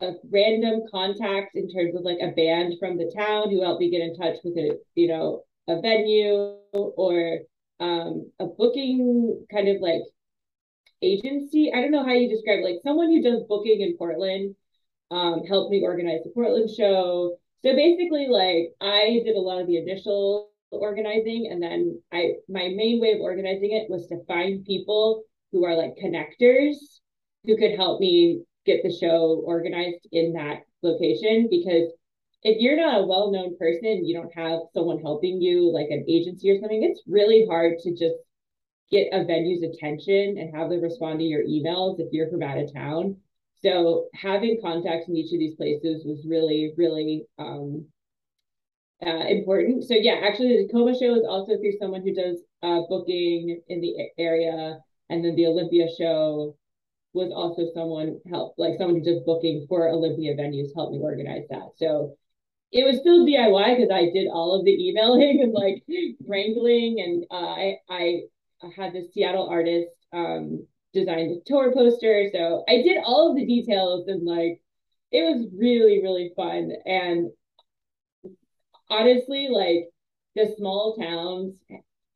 a 0.01 0.11
random 0.29 0.81
contact 0.91 1.55
in 1.55 1.71
terms 1.71 1.95
of 1.95 2.01
like 2.01 2.19
a 2.21 2.35
band 2.35 2.73
from 2.77 2.97
the 2.97 3.09
town 3.15 3.51
who 3.51 3.63
helped 3.63 3.79
me 3.79 3.89
get 3.89 4.01
in 4.01 4.17
touch 4.17 4.35
with 4.43 4.57
a, 4.57 4.77
you 4.95 5.07
know, 5.07 5.43
a 5.69 5.79
venue 5.79 6.57
or 6.73 7.39
um, 7.79 8.29
a 8.41 8.47
booking 8.47 9.45
kind 9.49 9.69
of 9.69 9.79
like 9.79 10.01
agency. 11.01 11.71
I 11.73 11.79
don't 11.79 11.91
know 11.91 12.03
how 12.03 12.11
you 12.11 12.27
describe 12.27 12.59
it, 12.59 12.65
like 12.65 12.83
someone 12.83 13.11
who 13.11 13.21
does 13.21 13.43
booking 13.47 13.79
in 13.79 13.95
Portland 13.95 14.57
um, 15.11 15.43
helped 15.45 15.71
me 15.71 15.83
organize 15.83 16.23
the 16.23 16.31
Portland 16.31 16.69
show. 16.69 17.37
So 17.63 17.75
basically, 17.75 18.27
like 18.27 18.73
I 18.81 19.21
did 19.25 19.35
a 19.35 19.41
lot 19.41 19.61
of 19.61 19.67
the 19.67 19.77
initial 19.77 20.51
organizing, 20.71 21.49
and 21.51 21.61
then 21.61 22.01
I 22.11 22.33
my 22.49 22.69
main 22.75 22.99
way 22.99 23.13
of 23.13 23.21
organizing 23.21 23.71
it 23.71 23.89
was 23.89 24.07
to 24.07 24.23
find 24.25 24.65
people 24.65 25.23
who 25.51 25.65
are 25.65 25.75
like 25.75 25.95
connectors 26.03 26.75
who 27.45 27.57
could 27.57 27.75
help 27.75 27.99
me 27.99 28.41
get 28.65 28.81
the 28.83 28.91
show 28.91 29.41
organized 29.45 30.07
in 30.11 30.33
that 30.33 30.63
location 30.81 31.47
because 31.49 31.91
if 32.43 32.59
you're 32.59 32.77
not 32.77 33.01
a 33.01 33.05
well-known 33.05 33.57
person 33.57 34.05
you 34.05 34.13
don't 34.15 34.33
have 34.35 34.59
someone 34.73 34.99
helping 34.99 35.41
you 35.41 35.71
like 35.71 35.87
an 35.89 36.03
agency 36.07 36.49
or 36.49 36.59
something 36.59 36.83
it's 36.83 37.01
really 37.07 37.45
hard 37.47 37.77
to 37.79 37.91
just 37.91 38.15
get 38.91 39.07
a 39.13 39.23
venue's 39.23 39.63
attention 39.63 40.37
and 40.37 40.55
have 40.55 40.69
them 40.69 40.81
respond 40.81 41.19
to 41.19 41.25
your 41.25 41.43
emails 41.43 41.99
if 41.99 42.11
you're 42.11 42.29
from 42.29 42.43
out 42.43 42.57
of 42.57 42.71
town 42.73 43.15
so 43.65 44.09
having 44.13 44.61
contacts 44.61 45.07
in 45.07 45.15
each 45.15 45.33
of 45.33 45.39
these 45.39 45.55
places 45.55 46.05
was 46.05 46.23
really, 46.29 46.73
really 46.77 47.25
um, 47.39 47.87
uh, 49.03 49.25
important. 49.27 49.83
So 49.85 49.95
yeah, 49.95 50.21
actually 50.23 50.49
the 50.49 50.67
Tacoma 50.67 50.93
show 50.93 51.15
is 51.15 51.25
also 51.27 51.57
through 51.57 51.79
someone 51.79 52.03
who 52.03 52.13
does 52.13 52.43
uh, 52.61 52.81
booking 52.87 53.59
in 53.67 53.81
the 53.81 53.95
area, 54.19 54.77
and 55.09 55.25
then 55.25 55.35
the 55.35 55.47
Olympia 55.47 55.87
show 55.97 56.55
was 57.13 57.31
also 57.33 57.71
someone 57.73 58.19
help 58.29 58.53
like 58.59 58.77
someone 58.77 58.97
who 58.99 59.03
does 59.03 59.23
booking 59.25 59.65
for 59.67 59.89
Olympia 59.89 60.35
venues 60.35 60.69
helped 60.75 60.93
me 60.93 60.99
organize 60.99 61.45
that. 61.49 61.71
So 61.77 62.15
it 62.71 62.85
was 62.85 62.99
still 62.99 63.25
DIY 63.25 63.77
because 63.77 63.91
I 63.91 64.11
did 64.13 64.27
all 64.27 64.59
of 64.59 64.65
the 64.65 64.89
emailing 64.89 65.39
and 65.41 65.53
like 65.53 65.83
wrangling, 66.27 66.99
and 66.99 67.25
uh, 67.31 67.55
I 67.55 67.77
I 67.89 68.21
had 68.77 68.93
this 68.93 69.11
Seattle 69.11 69.49
artist 69.49 69.89
um, 70.13 70.67
designed 70.95 71.31
a 71.31 71.41
tour 71.45 71.71
poster. 71.73 72.29
So 72.33 72.63
I 72.67 72.81
did 72.81 72.97
all 73.05 73.29
of 73.29 73.35
the 73.37 73.45
details 73.45 74.07
and 74.07 74.25
like 74.25 74.61
it 75.11 75.21
was 75.21 75.47
really, 75.57 76.01
really 76.01 76.31
fun. 76.35 76.71
And 76.85 77.31
honestly, 78.89 79.49
like 79.51 79.89
the 80.35 80.53
small 80.57 80.95
towns, 80.97 81.55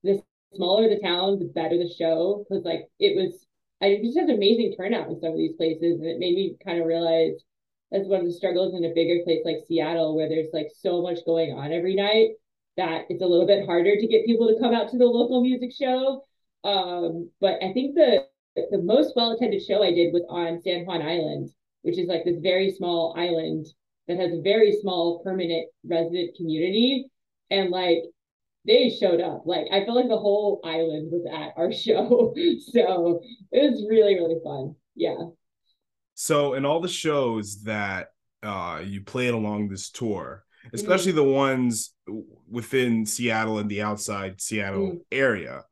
the 0.04 0.22
smaller 0.56 0.89
the 0.89 1.00
town, 1.00 1.39
the 1.39 1.46
better 1.46 1.78
the 1.78 1.94
show. 1.98 2.46
Cause 2.50 2.63
like 2.65 2.88
it 3.00 3.15
was 3.15 3.46
I 3.82 4.00
just 4.04 4.18
had 4.18 4.30
amazing 4.30 4.76
turnout 4.76 5.10
in 5.10 5.20
some 5.22 5.32
of 5.32 5.38
these 5.38 5.56
places. 5.56 6.00
And 6.00 6.08
it 6.08 6.20
made 6.20 6.36
me 6.36 6.56
kind 6.65 6.80
of 6.80 6.88
realize 6.88 7.34
that's 7.92 8.08
one 8.08 8.22
of 8.22 8.26
the 8.26 8.34
struggles 8.34 8.76
in 8.76 8.86
a 8.86 8.94
bigger 8.94 9.24
place 9.24 9.42
like 9.46 9.58
Seattle, 9.68 10.15
where 10.15 10.30
there's 10.30 10.54
like 10.54 10.70
so 10.76 11.02
much 11.02 11.20
going 11.26 11.52
on 11.54 11.72
every 11.72 11.96
night 11.96 12.32
that 12.78 13.06
it's 13.10 13.22
a 13.22 13.26
little 13.26 13.48
bit 13.48 13.65
harder 13.65 13.96
to 13.96 14.08
get 14.08 14.26
people 14.26 14.48
to 14.48 14.60
come 14.60 14.74
out 14.74 14.89
to 14.89 14.98
the 14.98 15.06
local 15.06 15.42
music 15.42 15.72
show. 15.74 16.24
Um, 16.63 17.30
but 17.42 17.56
I 17.63 17.74
think 17.74 17.96
the 17.96 18.26
the 18.72 18.82
most 18.82 19.15
well 19.15 19.32
attended 19.32 19.63
show 19.63 19.84
I 19.84 19.91
did 19.91 20.13
was 20.13 20.24
on 20.30 20.62
San 20.62 20.86
Juan 20.86 21.02
Island, 21.02 21.50
which 21.82 21.98
is 21.98 22.08
like 22.08 22.24
this 22.26 22.39
very 22.41 22.72
small 22.72 23.15
island 23.17 23.65
that 24.08 24.17
has 24.17 24.34
a 24.34 24.41
very 24.41 24.78
small 24.82 25.22
permanent 25.24 25.67
resident 25.84 26.36
community. 26.36 27.10
And 27.52 27.69
like 27.69 28.04
they 28.65 28.89
showed 28.89 29.22
up. 29.22 29.43
Like 29.45 29.67
I 29.72 29.86
felt 29.86 29.98
like 29.98 30.10
the 30.10 30.17
whole 30.17 30.62
island 30.63 31.12
was 31.12 31.26
at 31.32 31.54
our 31.58 31.72
show. 31.74 32.34
so 32.74 33.22
it 33.52 33.72
was 33.72 33.86
really, 33.89 34.15
really 34.15 34.39
fun. 34.43 34.76
Yeah. 34.95 35.15
So 36.15 36.54
in 36.54 36.65
all 36.65 36.82
the 36.82 36.88
shows 36.88 37.63
that 37.63 38.10
uh 38.43 38.82
you 38.84 39.02
played 39.02 39.34
along 39.34 39.69
this 39.69 39.89
tour, 39.89 40.43
especially 40.74 41.13
mm-hmm. 41.13 41.28
the 41.28 41.34
ones 41.34 41.93
within 42.50 43.06
Seattle 43.06 43.60
and 43.60 43.69
the 43.69 43.82
outside 43.82 44.41
Seattle 44.41 44.88
mm-hmm. 44.88 44.98
area, 45.12 45.63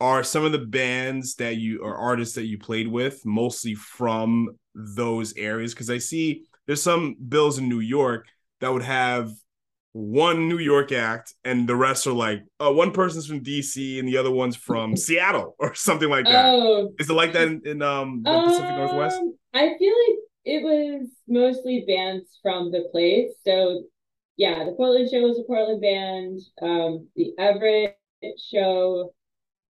are 0.00 0.24
some 0.24 0.44
of 0.44 0.52
the 0.52 0.58
bands 0.58 1.34
that 1.36 1.56
you 1.56 1.82
or 1.82 1.94
artists 1.94 2.34
that 2.34 2.46
you 2.46 2.58
played 2.58 2.88
with 2.88 3.24
mostly 3.26 3.74
from 3.74 4.48
those 4.74 5.36
areas 5.36 5.74
because 5.74 5.90
i 5.90 5.98
see 5.98 6.44
there's 6.66 6.82
some 6.82 7.14
bills 7.28 7.58
in 7.58 7.68
new 7.68 7.80
york 7.80 8.26
that 8.60 8.72
would 8.72 8.82
have 8.82 9.30
one 9.92 10.48
new 10.48 10.58
york 10.58 10.92
act 10.92 11.34
and 11.44 11.68
the 11.68 11.74
rest 11.74 12.06
are 12.06 12.12
like 12.12 12.42
oh 12.60 12.72
one 12.72 12.92
person's 12.92 13.26
from 13.26 13.42
dc 13.42 13.98
and 13.98 14.08
the 14.08 14.16
other 14.16 14.30
one's 14.30 14.56
from 14.56 14.96
seattle 14.96 15.54
or 15.58 15.74
something 15.74 16.08
like 16.08 16.24
that. 16.24 16.46
Oh. 16.46 16.92
Is 16.98 17.10
it 17.10 17.14
like 17.14 17.32
that 17.32 17.48
in, 17.48 17.62
in 17.64 17.82
um 17.82 18.22
the 18.22 18.30
um, 18.30 18.44
pacific 18.44 18.70
northwest 18.70 19.20
i 19.52 19.74
feel 19.78 19.94
like 20.08 20.18
it 20.44 20.62
was 20.62 21.08
mostly 21.28 21.84
bands 21.86 22.38
from 22.40 22.70
the 22.70 22.88
place 22.92 23.30
so 23.44 23.82
yeah 24.36 24.64
the 24.64 24.72
portland 24.72 25.10
show 25.10 25.20
was 25.20 25.38
a 25.38 25.42
portland 25.42 25.82
band 25.82 26.40
um 26.62 27.08
the 27.16 27.32
everett 27.38 27.96
show 28.38 29.12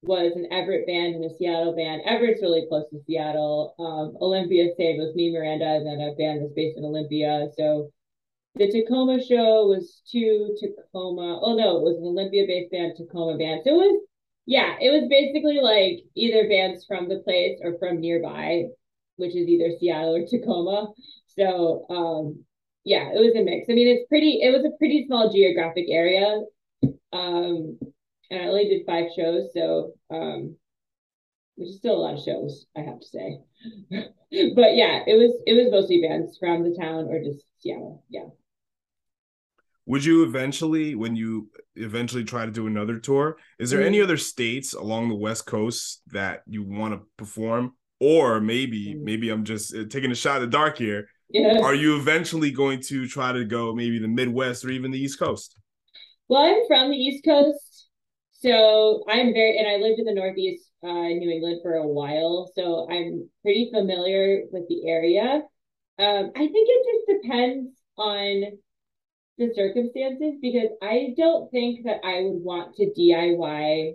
was 0.04 0.34
an 0.36 0.48
Everett 0.52 0.86
band 0.86 1.16
and 1.16 1.26
a 1.26 1.36
Seattle 1.38 1.76
band. 1.76 2.02
Everett's 2.06 2.42
really 2.42 2.66
close 2.70 2.86
to 2.92 3.00
Seattle. 3.06 3.76
Um, 3.80 4.18
Olympia 4.22 4.70
Save 4.78 4.98
was 5.00 5.16
me, 5.16 5.32
Miranda, 5.32 5.66
and 5.66 5.86
then 5.86 6.00
a 6.00 6.16
band 6.16 6.42
that's 6.42 6.54
based 6.54 6.78
in 6.78 6.86
Olympia. 6.86 7.48
So 7.58 7.92
the 8.56 8.72
Tacoma 8.72 9.24
show 9.24 9.68
was 9.68 10.02
two 10.10 10.56
Tacoma. 10.60 11.40
Oh 11.42 11.56
no, 11.56 11.78
it 11.78 11.84
was 11.84 11.98
an 11.98 12.06
Olympia-based 12.06 12.72
band, 12.72 12.94
Tacoma 12.98 13.38
band. 13.38 13.62
So 13.64 13.72
it 13.72 13.78
was, 13.78 14.08
yeah, 14.46 14.76
it 14.82 14.90
was 14.90 15.10
basically 15.10 15.60
like 15.62 16.06
either 16.16 16.48
bands 16.48 16.86
from 16.88 17.10
the 17.10 17.20
place 17.20 17.60
or 17.62 17.78
from 17.80 18.00
nearby, 18.00 18.66
which 19.18 19.36
is 19.36 19.48
either 19.48 19.78
Seattle 19.80 20.16
or 20.16 20.26
Tacoma. 20.28 20.94
So 21.28 21.86
um, 21.90 22.46
yeah, 22.84 23.12
it 23.14 23.20
was 23.20 23.36
a 23.36 23.44
mix. 23.44 23.68
I 23.70 23.74
mean, 23.74 23.88
it's 23.88 24.08
pretty. 24.08 24.40
It 24.42 24.52
was 24.56 24.66
a 24.66 24.78
pretty 24.78 25.06
small 25.08 25.32
geographic 25.32 25.86
area. 25.90 26.42
Um, 27.12 27.78
and 28.30 28.42
I 28.42 28.46
only 28.46 28.66
did 28.66 28.86
five 28.86 29.08
shows, 29.16 29.50
so 29.54 29.94
um, 30.10 30.56
which 31.56 31.70
is 31.70 31.78
still 31.78 31.96
a 31.96 32.04
lot 32.04 32.14
of 32.16 32.24
shows, 32.24 32.66
I 32.76 32.82
have 32.82 33.00
to 33.00 33.08
say. 33.08 33.40
but 34.56 34.76
yeah, 34.76 35.04
it 35.06 35.18
was 35.18 35.42
it 35.46 35.54
was 35.54 35.72
mostly 35.72 36.02
bands 36.02 36.38
from 36.40 36.64
the 36.64 36.78
town 36.80 37.08
or 37.10 37.24
just 37.24 37.46
Seattle. 37.60 38.04
Yeah. 38.10 38.26
Would 39.88 40.04
you 40.04 40.24
eventually, 40.24 40.96
when 40.96 41.16
you 41.16 41.50
eventually 41.76 42.26
try 42.26 42.46
to 42.46 42.52
do 42.52 42.68
another 42.68 43.00
tour, 43.00 43.38
is 43.58 43.70
there 43.70 43.80
mm-hmm. 43.80 43.88
any 43.88 44.02
other 44.02 44.18
states 44.18 44.74
along 44.74 45.08
the 45.08 45.16
West 45.16 45.46
Coast 45.46 46.02
that 46.08 46.44
you 46.46 46.64
want 46.64 46.94
to 46.94 47.08
perform? 47.16 47.74
Or 48.02 48.42
maybe, 48.42 48.88
mm-hmm. 48.88 49.06
maybe 49.06 49.30
I'm 49.30 49.46
just 49.46 49.74
uh, 49.74 49.86
taking 49.90 50.12
a 50.12 50.16
shot 50.16 50.38
at 50.38 50.40
the 50.40 50.48
dark 50.48 50.78
here. 50.78 51.08
Yeah. 51.30 51.60
Are 51.62 51.74
you 51.74 51.96
eventually 51.96 52.52
going 52.52 52.82
to 52.88 53.08
try 53.08 53.32
to 53.32 53.46
go 53.46 53.74
maybe 53.74 53.98
the 53.98 54.10
Midwest 54.10 54.66
or 54.66 54.72
even 54.72 54.92
the 54.92 55.00
East 55.00 55.20
Coast? 55.20 55.58
Well, 56.28 56.42
I'm 56.42 56.68
from 56.68 56.92
the 56.92 56.98
East 56.98 57.24
Coast, 57.24 57.58
so 58.40 59.04
I'm 59.08 59.34
very, 59.34 59.58
and 59.58 59.68
I 59.68 59.78
lived 59.78 60.00
in 60.00 60.06
the 60.06 60.14
Northeast, 60.14 60.70
uh, 60.84 60.88
New 60.88 61.30
England 61.30 61.62
for 61.64 61.74
a 61.74 61.88
while. 61.88 62.52
So 62.56 62.88
I'm 62.90 63.30
pretty 63.42 63.70
familiar 63.74 64.44
with 64.52 64.68
the 64.68 64.88
area. 64.88 65.42
Um, 66.00 66.32
I 66.36 66.40
think 66.40 66.68
it 66.70 67.06
just 67.08 67.22
depends 67.22 67.72
on 67.98 68.44
the 69.40 69.54
circumstances 69.56 70.36
because 70.42 70.70
I 70.82 71.16
don't 71.18 71.50
think 71.52 71.86
that 71.86 72.02
I 72.04 72.22
would 72.22 72.44
want 72.44 72.76
to 72.76 72.92
DIY 72.98 73.94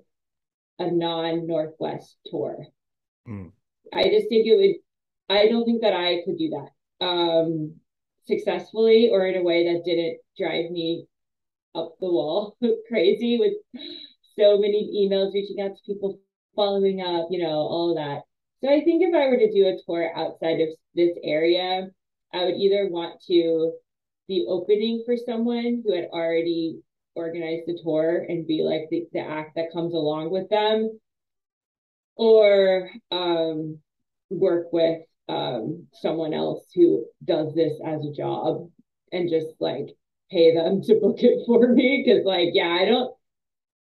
a 0.79 0.91
non 0.91 1.47
Northwest 1.47 2.17
tour. 2.27 2.67
Mm. 3.29 3.53
I 3.93 4.05
just 4.05 4.29
think 4.29 4.47
it 4.47 4.57
would, 4.57 5.37
I 5.37 5.47
don't 5.49 5.65
think 5.65 5.83
that 5.83 5.95
I 5.95 6.23
could 6.25 6.39
do 6.39 6.51
that 6.51 7.05
um, 7.07 7.75
successfully 8.27 9.11
or 9.13 9.27
in 9.27 9.37
a 9.37 9.43
way 9.43 9.73
that 9.73 9.85
didn't 9.85 10.19
drive 10.37 10.71
me 10.71 11.07
up 11.75 11.95
the 12.01 12.11
wall 12.11 12.57
crazy 12.89 13.39
with 13.39 13.55
so 14.39 14.59
many 14.59 15.09
emails 15.09 15.33
reaching 15.35 15.61
out 15.61 15.77
to 15.77 15.83
people, 15.87 16.19
following 16.55 17.01
up, 17.01 17.29
you 17.31 17.43
know, 17.43 17.51
all 17.51 17.95
that. 17.95 18.23
So 18.63 18.71
I 18.71 18.85
think 18.85 19.03
if 19.03 19.15
I 19.15 19.27
were 19.29 19.39
to 19.39 19.53
do 19.53 19.67
a 19.67 19.79
tour 19.85 20.11
outside 20.17 20.61
of 20.61 20.69
this 20.95 21.17
area, 21.25 21.89
I 22.33 22.45
would 22.45 22.55
either 22.55 22.89
want 22.89 23.21
to 23.29 23.73
be 24.29 24.47
opening 24.49 25.03
for 25.05 25.17
someone 25.17 25.83
who 25.85 25.95
had 25.95 26.07
already 26.13 26.81
organized 27.15 27.65
the 27.67 27.79
tour 27.83 28.25
and 28.29 28.47
be 28.47 28.63
like 28.63 28.89
the, 28.91 29.07
the 29.13 29.21
act 29.21 29.57
that 29.57 29.73
comes 29.73 29.95
along 29.95 30.31
with 30.31 30.49
them, 30.49 30.99
or 32.17 32.91
um, 33.11 33.79
work 34.31 34.73
with 34.73 35.03
um, 35.29 35.87
someone 35.93 36.35
else 36.35 36.65
who 36.75 37.07
does 37.25 37.55
this 37.55 37.73
as 37.85 38.05
a 38.05 38.13
job 38.13 38.71
and 39.13 39.29
just 39.29 39.49
like 39.61 39.89
pay 40.31 40.55
them 40.55 40.83
to 40.87 40.95
book 41.01 41.17
it 41.19 41.45
for 41.47 41.69
me. 41.69 42.05
Cause 42.07 42.25
like, 42.25 42.51
yeah, 42.53 42.77
I 42.81 42.85
don't, 42.85 43.15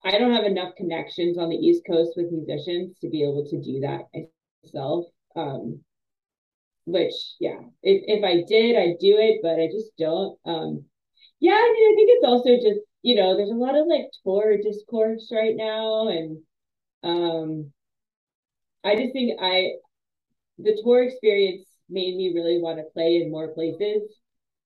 I 0.05 0.19
don't 0.19 0.33
have 0.35 0.45
enough 0.45 0.75
connections 0.77 1.39
on 1.39 1.49
the 1.49 1.57
East 1.57 1.83
Coast 1.87 2.13
with 2.17 2.33
musicians 2.33 2.99
to 3.01 3.09
be 3.09 3.23
able 3.23 3.47
to 3.49 3.61
do 3.61 3.81
that 3.81 4.03
myself. 4.65 5.07
Um, 5.37 5.83
which 6.85 7.15
yeah, 7.41 7.61
if 7.83 8.03
if 8.07 8.25
I 8.25 8.43
did, 8.49 8.77
I'd 8.77 8.99
do 8.99 9.17
it, 9.19 9.41
but 9.43 9.61
I 9.61 9.67
just 9.69 9.97
don't. 9.99 10.39
Um, 10.45 10.85
yeah, 11.41 11.53
I 11.55 11.73
mean, 11.73 11.93
I 11.93 11.95
think 11.97 12.11
it's 12.13 12.25
also 12.25 12.57
just 12.57 12.81
you 13.03 13.15
know, 13.17 13.37
there's 13.37 13.51
a 13.51 13.55
lot 13.55 13.77
of 13.77 13.87
like 13.87 14.07
tour 14.25 14.57
discourse 14.63 15.31
right 15.33 15.57
now, 15.57 16.09
and 16.09 16.39
um, 17.05 17.73
I 18.85 18.97
just 18.97 19.13
think 19.13 19.39
I 19.41 19.73
the 20.59 20.81
tour 20.85 21.03
experience 21.05 21.67
made 21.89 22.17
me 22.17 22.33
really 22.35 22.61
want 22.61 22.79
to 22.79 22.85
play 22.95 23.17
in 23.23 23.31
more 23.31 23.49
places, 23.55 24.03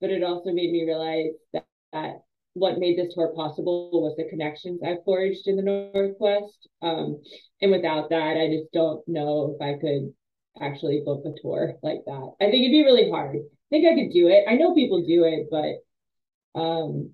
but 0.00 0.10
it 0.10 0.22
also 0.22 0.52
made 0.52 0.72
me 0.72 0.84
realize 0.84 1.32
that, 1.52 1.66
that 1.92 2.22
what 2.56 2.78
made 2.78 2.96
this 2.98 3.12
tour 3.12 3.34
possible 3.36 3.90
was 3.92 4.16
the 4.16 4.30
connections 4.30 4.80
I 4.82 4.96
forged 5.04 5.46
in 5.46 5.56
the 5.56 5.62
Northwest. 5.62 6.68
Um, 6.80 7.22
and 7.60 7.70
without 7.70 8.08
that, 8.08 8.38
I 8.38 8.48
just 8.48 8.72
don't 8.72 9.06
know 9.06 9.54
if 9.54 9.60
I 9.60 9.78
could 9.78 10.14
actually 10.58 11.02
book 11.04 11.22
a 11.26 11.38
tour 11.42 11.74
like 11.82 12.00
that. 12.06 12.32
I 12.40 12.44
think 12.48 12.64
it'd 12.64 12.72
be 12.72 12.82
really 12.82 13.10
hard. 13.10 13.36
I 13.36 13.68
think 13.68 13.86
I 13.86 13.94
could 13.94 14.10
do 14.10 14.28
it. 14.28 14.44
I 14.48 14.54
know 14.54 14.72
people 14.72 15.04
do 15.04 15.24
it, 15.24 15.48
but 15.50 16.58
um, 16.58 17.10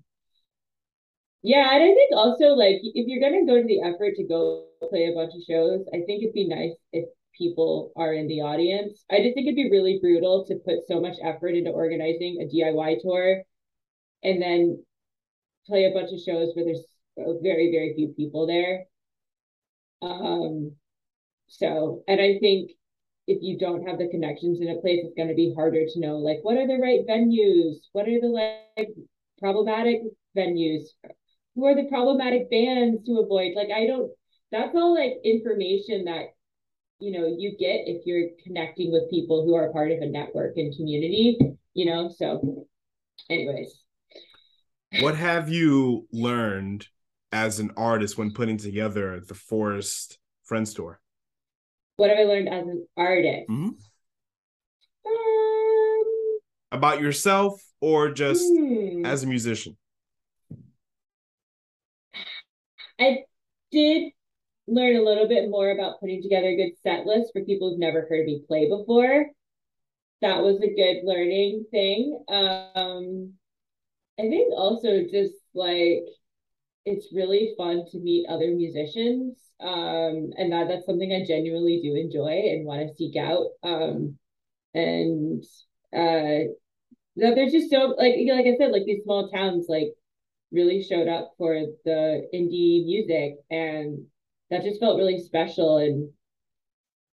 yeah, 1.41 1.75
and 1.75 1.83
I 1.83 1.93
think 1.93 2.15
also 2.15 2.55
like 2.55 2.79
if 2.81 3.05
you're 3.05 3.19
gonna 3.19 3.45
go 3.45 3.59
to 3.59 3.67
the 3.67 3.81
effort 3.81 4.15
to 4.15 4.23
go 4.23 4.67
play 4.89 5.11
a 5.11 5.13
bunch 5.13 5.33
of 5.35 5.43
shows, 5.43 5.83
I 5.93 6.07
think 6.07 6.23
it'd 6.23 6.33
be 6.33 6.47
nice 6.47 6.71
if 6.93 7.03
people 7.37 7.91
are 7.97 8.13
in 8.13 8.27
the 8.27 8.39
audience. 8.39 9.03
I 9.11 9.17
just 9.17 9.35
think 9.35 9.47
it'd 9.47 9.57
be 9.57 9.69
really 9.69 9.99
brutal 10.01 10.45
to 10.45 10.55
put 10.63 10.87
so 10.87 11.01
much 11.01 11.17
effort 11.21 11.49
into 11.49 11.71
organizing 11.71 12.39
a 12.39 12.47
DIY 12.47 13.01
tour 13.01 13.43
and 14.23 14.41
then 14.41 14.83
play 15.67 15.85
a 15.85 15.93
bunch 15.93 16.11
of 16.11 16.19
shows 16.19 16.51
where 16.53 16.65
there's 16.65 16.85
very, 17.17 17.71
very 17.71 17.93
few 17.95 18.09
people 18.09 18.47
there. 18.47 18.85
Um, 20.01 20.73
so, 21.47 22.03
and 22.07 22.19
I 22.19 22.39
think 22.39 22.71
if 23.27 23.41
you 23.41 23.57
don't 23.57 23.87
have 23.87 23.97
the 23.97 24.09
connections 24.09 24.59
in 24.59 24.69
a 24.69 24.81
place, 24.81 24.99
it's 25.03 25.15
going 25.15 25.29
to 25.29 25.35
be 25.35 25.53
harder 25.55 25.85
to 25.85 25.99
know 25.99 26.17
like 26.17 26.39
what 26.41 26.57
are 26.57 26.67
the 26.67 26.79
right 26.81 27.05
venues, 27.07 27.77
what 27.93 28.07
are 28.07 28.19
the 28.19 28.27
like 28.27 28.89
problematic 29.39 30.01
venues, 30.35 30.83
who 31.55 31.65
are 31.65 31.75
the 31.75 31.87
problematic 31.89 32.49
bands 32.49 33.03
to 33.05 33.19
avoid. 33.19 33.53
Like 33.55 33.69
I 33.73 33.87
don't. 33.87 34.11
That's 34.51 34.75
all 34.75 34.93
like 34.93 35.13
information 35.23 36.05
that 36.05 36.33
you 36.99 37.17
know 37.17 37.27
you 37.37 37.51
get 37.57 37.87
if 37.87 38.05
you're 38.05 38.29
connecting 38.43 38.91
with 38.91 39.09
people 39.09 39.45
who 39.45 39.55
are 39.55 39.71
part 39.71 39.91
of 39.91 39.99
a 40.01 40.07
network 40.07 40.57
and 40.57 40.75
community. 40.75 41.37
You 41.73 41.85
know, 41.85 42.09
so 42.15 42.67
anyways. 43.29 43.82
What 44.99 45.15
have 45.15 45.49
you 45.49 46.07
learned 46.11 46.87
as 47.31 47.59
an 47.59 47.71
artist 47.75 48.17
when 48.17 48.31
putting 48.31 48.57
together 48.57 49.19
the 49.19 49.33
Forest 49.33 50.19
Friends 50.43 50.73
Tour? 50.73 50.99
What 51.97 52.09
have 52.09 52.19
I 52.19 52.23
learned 52.23 52.49
as 52.49 52.67
an 52.67 52.87
artist? 52.95 53.49
Mm-hmm. 53.49 53.69
Um, 55.07 56.39
About 56.71 57.01
yourself 57.01 57.63
or 57.81 58.11
just 58.11 58.45
hmm. 58.47 59.05
as 59.05 59.23
a 59.23 59.27
musician? 59.27 59.77
I 62.99 63.23
did 63.71 64.13
learn 64.67 64.95
a 64.95 65.01
little 65.01 65.27
bit 65.27 65.49
more 65.49 65.71
about 65.71 65.99
putting 65.99 66.21
together 66.21 66.47
a 66.47 66.55
good 66.55 66.77
set 66.83 67.05
list 67.05 67.31
for 67.33 67.43
people 67.43 67.69
who've 67.69 67.79
never 67.79 68.01
heard 68.01 68.25
me 68.25 68.43
play 68.47 68.69
before. 68.69 69.27
That 70.21 70.41
was 70.41 70.61
a 70.61 70.73
good 70.73 71.01
learning 71.03 71.65
thing. 71.71 72.23
Um, 72.29 73.33
I 74.19 74.23
think 74.23 74.53
also 74.53 75.03
just 75.11 75.33
like 75.53 76.03
it's 76.85 77.13
really 77.13 77.53
fun 77.57 77.85
to 77.91 77.99
meet 77.99 78.27
other 78.29 78.51
musicians. 78.51 79.37
Um, 79.59 80.31
and 80.37 80.51
that 80.51 80.67
that's 80.67 80.85
something 80.85 81.13
I 81.13 81.25
genuinely 81.25 81.81
do 81.83 81.95
enjoy 81.95 82.51
and 82.51 82.65
want 82.65 82.87
to 82.87 82.95
seek 82.95 83.15
out. 83.15 83.47
Um, 83.63 84.17
and 84.73 85.43
uh, 85.93 86.51
that 87.17 87.35
there's 87.35 87.51
just 87.53 87.71
so 87.71 87.95
like 87.97 88.15
you 88.17 88.25
know, 88.25 88.35
like 88.35 88.47
I 88.47 88.57
said, 88.57 88.71
like 88.71 88.85
these 88.85 89.03
small 89.03 89.29
towns 89.29 89.67
like 89.69 89.93
really 90.51 90.83
showed 90.83 91.07
up 91.07 91.33
for 91.37 91.55
the 91.85 92.27
indie 92.33 92.85
music, 92.85 93.35
and 93.49 94.05
that 94.49 94.63
just 94.63 94.79
felt 94.79 94.97
really 94.97 95.19
special 95.19 95.77
and 95.77 96.09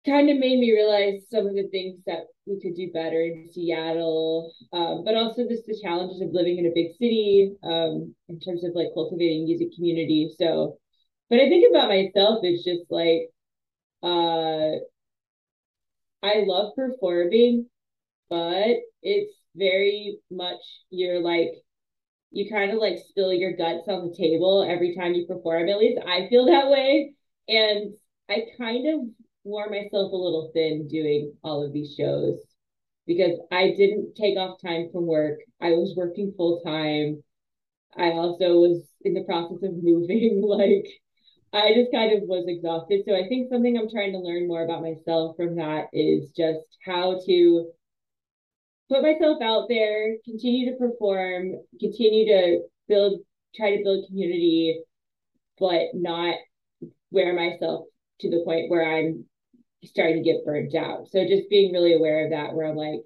kind 0.08 0.30
of 0.30 0.38
made 0.38 0.58
me 0.58 0.72
realize 0.72 1.22
some 1.30 1.46
of 1.46 1.54
the 1.54 1.68
things 1.68 2.00
that 2.06 2.24
we 2.46 2.60
could 2.60 2.74
do 2.74 2.90
better 2.92 3.20
in 3.20 3.48
Seattle, 3.52 4.52
um, 4.72 5.04
but 5.04 5.14
also 5.14 5.46
just 5.48 5.66
the 5.66 5.78
challenges 5.80 6.20
of 6.20 6.32
living 6.32 6.58
in 6.58 6.66
a 6.66 6.74
big 6.74 6.92
city 6.98 7.52
um, 7.62 8.14
in 8.28 8.40
terms 8.40 8.64
of 8.64 8.72
like 8.74 8.88
cultivating 8.94 9.44
music 9.44 9.68
community. 9.74 10.32
So, 10.38 10.78
but 11.30 11.40
I 11.40 11.48
think 11.48 11.66
about 11.70 11.88
myself, 11.88 12.40
it's 12.42 12.64
just 12.64 12.90
like, 12.90 13.28
uh, 14.02 14.78
I 16.22 16.44
love 16.46 16.74
performing, 16.74 17.66
but 18.30 18.76
it's 19.02 19.34
very 19.54 20.18
much 20.30 20.60
you're 20.90 21.20
like, 21.20 21.50
you 22.30 22.50
kind 22.50 22.70
of 22.72 22.78
like 22.78 22.98
spill 23.08 23.32
your 23.32 23.56
guts 23.56 23.88
on 23.88 24.08
the 24.08 24.16
table 24.16 24.66
every 24.68 24.94
time 24.94 25.14
you 25.14 25.26
perform. 25.26 25.68
At 25.68 25.78
least 25.78 26.00
I 26.06 26.28
feel 26.28 26.46
that 26.46 26.70
way. 26.70 27.14
And 27.48 27.94
I 28.28 28.44
kind 28.58 28.86
of 28.88 29.00
wore 29.48 29.68
myself 29.68 30.12
a 30.12 30.16
little 30.16 30.50
thin 30.54 30.86
doing 30.88 31.32
all 31.42 31.64
of 31.64 31.72
these 31.72 31.94
shows 31.94 32.38
because 33.06 33.38
I 33.50 33.70
didn't 33.76 34.14
take 34.14 34.36
off 34.36 34.60
time 34.60 34.90
from 34.92 35.06
work. 35.06 35.40
I 35.60 35.70
was 35.70 35.94
working 35.96 36.34
full 36.36 36.60
time. 36.60 37.22
I 37.96 38.10
also 38.10 38.60
was 38.60 38.86
in 39.02 39.14
the 39.14 39.24
process 39.24 39.62
of 39.62 39.72
moving. 39.82 40.42
like, 40.46 40.86
I 41.52 41.74
just 41.74 41.90
kind 41.90 42.12
of 42.12 42.28
was 42.28 42.44
exhausted. 42.46 43.04
So 43.06 43.16
I 43.16 43.26
think 43.26 43.48
something 43.50 43.76
I'm 43.76 43.90
trying 43.90 44.12
to 44.12 44.18
learn 44.18 44.46
more 44.46 44.62
about 44.62 44.82
myself 44.82 45.36
from 45.36 45.56
that 45.56 45.86
is 45.94 46.30
just 46.36 46.60
how 46.84 47.18
to 47.26 47.70
put 48.90 49.02
myself 49.02 49.40
out 49.42 49.66
there, 49.68 50.16
continue 50.24 50.70
to 50.70 50.76
perform, 50.76 51.52
continue 51.80 52.26
to 52.26 52.60
build, 52.88 53.20
try 53.56 53.76
to 53.76 53.82
build 53.82 54.06
community, 54.06 54.82
but 55.58 55.88
not 55.94 56.34
wear 57.10 57.34
myself 57.34 57.86
to 58.20 58.30
the 58.30 58.42
point 58.44 58.70
where 58.70 58.84
I'm 58.84 59.24
starting 59.84 60.22
to 60.22 60.30
get 60.30 60.44
burnt 60.44 60.74
out. 60.74 61.08
So 61.10 61.26
just 61.26 61.48
being 61.48 61.72
really 61.72 61.94
aware 61.94 62.24
of 62.24 62.30
that, 62.30 62.54
where 62.54 62.66
I'm 62.66 62.76
like, 62.76 63.00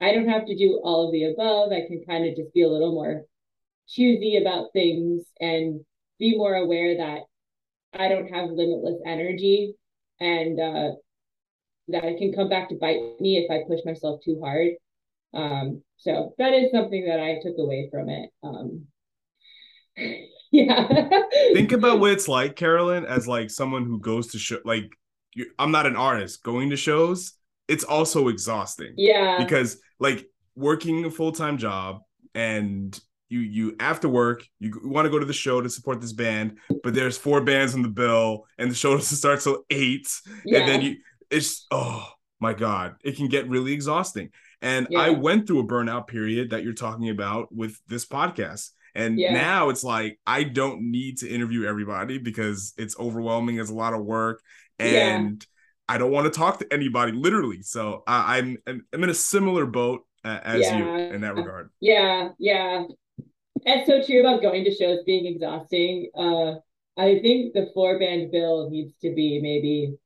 I 0.00 0.12
don't 0.12 0.28
have 0.28 0.46
to 0.46 0.56
do 0.56 0.80
all 0.82 1.06
of 1.06 1.12
the 1.12 1.24
above. 1.24 1.72
I 1.72 1.86
can 1.86 2.02
kind 2.06 2.26
of 2.26 2.36
just 2.36 2.52
be 2.52 2.62
a 2.62 2.68
little 2.68 2.92
more 2.92 3.22
choosy 3.88 4.36
about 4.36 4.72
things 4.72 5.24
and 5.40 5.80
be 6.18 6.36
more 6.36 6.54
aware 6.54 6.96
that 6.98 7.20
I 7.98 8.08
don't 8.08 8.28
have 8.28 8.50
limitless 8.50 9.00
energy 9.06 9.74
and 10.20 10.60
uh, 10.60 10.90
that 11.88 12.04
it 12.04 12.18
can 12.18 12.32
come 12.32 12.48
back 12.48 12.68
to 12.68 12.74
bite 12.74 13.20
me 13.20 13.38
if 13.38 13.50
I 13.50 13.66
push 13.66 13.80
myself 13.84 14.20
too 14.24 14.40
hard. 14.42 14.72
Um, 15.32 15.82
so 15.96 16.34
that 16.38 16.52
is 16.52 16.70
something 16.72 17.06
that 17.06 17.20
I 17.20 17.38
took 17.42 17.56
away 17.58 17.88
from 17.90 18.08
it. 18.08 18.30
Um, 18.42 18.86
yeah. 20.52 21.08
Think 21.54 21.72
about 21.72 22.00
what 22.00 22.12
it's 22.12 22.28
like, 22.28 22.56
Carolyn, 22.56 23.06
as 23.06 23.26
like 23.26 23.50
someone 23.50 23.84
who 23.84 23.98
goes 23.98 24.28
to 24.28 24.38
show 24.38 24.58
like 24.64 24.90
I'm 25.58 25.70
not 25.70 25.86
an 25.86 25.96
artist. 25.96 26.42
Going 26.42 26.70
to 26.70 26.76
shows, 26.76 27.32
it's 27.68 27.84
also 27.84 28.28
exhausting. 28.28 28.94
Yeah. 28.96 29.38
Because 29.38 29.78
like 29.98 30.26
working 30.54 31.04
a 31.04 31.10
full 31.10 31.32
time 31.32 31.58
job 31.58 32.00
and 32.34 32.98
you 33.28 33.40
you 33.40 33.76
after 33.80 34.08
work 34.08 34.44
you 34.60 34.72
want 34.84 35.04
to 35.04 35.10
go 35.10 35.18
to 35.18 35.24
the 35.24 35.32
show 35.32 35.60
to 35.60 35.68
support 35.68 36.00
this 36.00 36.12
band, 36.12 36.58
but 36.82 36.94
there's 36.94 37.18
four 37.18 37.40
bands 37.40 37.74
on 37.74 37.82
the 37.82 37.88
bill 37.88 38.44
and 38.58 38.70
the 38.70 38.74
show 38.74 38.94
doesn't 38.96 39.16
start 39.16 39.40
till 39.40 39.64
eight, 39.70 40.08
yeah. 40.44 40.60
and 40.60 40.68
then 40.68 40.82
you 40.82 40.96
it's 41.30 41.66
oh 41.70 42.08
my 42.40 42.52
god, 42.52 42.94
it 43.02 43.16
can 43.16 43.28
get 43.28 43.48
really 43.48 43.72
exhausting. 43.72 44.30
And 44.62 44.86
yeah. 44.90 45.00
I 45.00 45.10
went 45.10 45.46
through 45.46 45.60
a 45.60 45.66
burnout 45.66 46.06
period 46.06 46.50
that 46.50 46.62
you're 46.62 46.72
talking 46.72 47.10
about 47.10 47.54
with 47.54 47.78
this 47.88 48.06
podcast. 48.06 48.70
And 48.94 49.18
yeah. 49.18 49.34
now 49.34 49.68
it's 49.68 49.84
like 49.84 50.18
I 50.26 50.44
don't 50.44 50.90
need 50.90 51.18
to 51.18 51.28
interview 51.28 51.66
everybody 51.66 52.18
because 52.18 52.72
it's 52.78 52.98
overwhelming. 52.98 53.58
It's 53.58 53.70
a 53.70 53.74
lot 53.74 53.92
of 53.92 54.04
work 54.04 54.42
and 54.78 55.44
yeah. 55.88 55.94
I 55.94 55.98
don't 55.98 56.10
want 56.10 56.32
to 56.32 56.38
talk 56.38 56.58
to 56.58 56.72
anybody 56.72 57.12
literally. 57.12 57.62
So 57.62 58.02
I, 58.06 58.38
am 58.38 58.56
I'm, 58.66 58.86
I'm 58.92 59.04
in 59.04 59.10
a 59.10 59.14
similar 59.14 59.66
boat 59.66 60.02
uh, 60.24 60.40
as 60.42 60.62
yeah. 60.62 60.78
you 60.78 60.88
in 61.14 61.20
that 61.22 61.34
regard. 61.36 61.70
Yeah, 61.80 62.30
yeah, 62.38 62.84
that's 63.64 63.86
so 63.86 64.02
true 64.02 64.20
about 64.20 64.42
going 64.42 64.64
to 64.64 64.74
shows 64.74 65.00
being 65.04 65.26
exhausting. 65.26 66.10
Uh, 66.16 66.54
I 66.96 67.20
think 67.20 67.52
the 67.52 67.70
four 67.74 67.98
band 67.98 68.30
bill 68.30 68.70
needs 68.70 68.94
to 69.02 69.14
be 69.14 69.40
maybe 69.40 69.96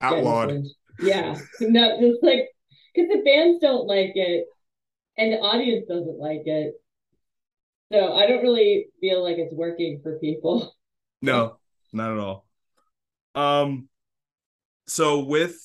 outlawed. 0.00 0.64
Yeah. 1.00 1.36
No, 1.60 2.00
just 2.00 2.22
like 2.22 2.48
because 2.94 3.08
the 3.08 3.22
fans 3.24 3.58
don't 3.60 3.86
like 3.86 4.12
it 4.14 4.46
and 5.16 5.32
the 5.32 5.38
audience 5.38 5.86
doesn't 5.88 6.18
like 6.18 6.42
it. 6.46 6.74
So 7.92 8.14
I 8.14 8.26
don't 8.26 8.42
really 8.42 8.86
feel 9.00 9.22
like 9.22 9.36
it's 9.38 9.54
working 9.54 10.00
for 10.02 10.18
people. 10.18 10.74
No, 11.22 11.58
not 11.92 12.12
at 12.12 12.18
all. 12.18 12.46
Um 13.34 13.88
so 14.86 15.24
with 15.24 15.56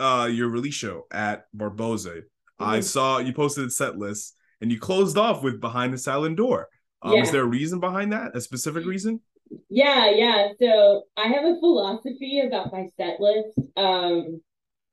uh 0.00 0.28
your 0.30 0.48
release 0.48 0.74
show 0.74 1.06
at 1.10 1.46
Barboza, 1.52 2.10
mm-hmm. 2.10 2.64
I 2.64 2.80
saw 2.80 3.18
you 3.18 3.32
posted 3.32 3.66
a 3.66 3.70
set 3.70 3.98
list 3.98 4.34
and 4.60 4.70
you 4.70 4.78
closed 4.78 5.18
off 5.18 5.42
with 5.42 5.60
Behind 5.60 5.92
the 5.92 5.98
Silent 5.98 6.36
Door. 6.36 6.68
Um, 7.02 7.14
yeah. 7.14 7.22
Is 7.22 7.30
there 7.30 7.42
a 7.42 7.46
reason 7.46 7.80
behind 7.80 8.12
that? 8.12 8.34
A 8.34 8.40
specific 8.40 8.86
reason? 8.86 9.20
Yeah, 9.68 10.10
yeah. 10.10 10.48
So 10.60 11.02
I 11.16 11.28
have 11.28 11.44
a 11.44 11.58
philosophy 11.60 12.40
about 12.40 12.72
my 12.72 12.86
set 12.96 13.20
list. 13.20 13.58
Um, 13.76 14.40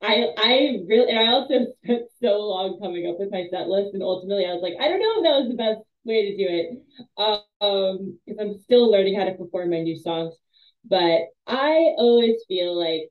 I 0.02 0.26
I 0.36 0.78
really 0.86 1.10
and 1.10 1.18
I 1.18 1.32
also 1.32 1.66
spent 1.84 2.02
so 2.20 2.38
long 2.38 2.78
coming 2.80 3.08
up 3.08 3.18
with 3.18 3.30
my 3.30 3.46
set 3.50 3.68
list, 3.68 3.94
and 3.94 4.02
ultimately 4.02 4.44
I 4.46 4.52
was 4.52 4.62
like, 4.62 4.74
I 4.80 4.88
don't 4.88 5.00
know 5.00 5.18
if 5.18 5.24
that 5.24 5.40
was 5.40 5.48
the 5.48 5.56
best 5.56 5.80
way 6.04 6.30
to 6.30 6.36
do 6.36 6.46
it, 6.50 7.42
um, 7.60 8.18
because 8.26 8.40
I'm 8.40 8.58
still 8.62 8.90
learning 8.90 9.16
how 9.16 9.24
to 9.24 9.34
perform 9.34 9.70
my 9.70 9.80
new 9.80 9.96
songs. 9.96 10.34
But 10.84 11.22
I 11.46 11.94
always 11.96 12.42
feel 12.48 12.78
like 12.78 13.08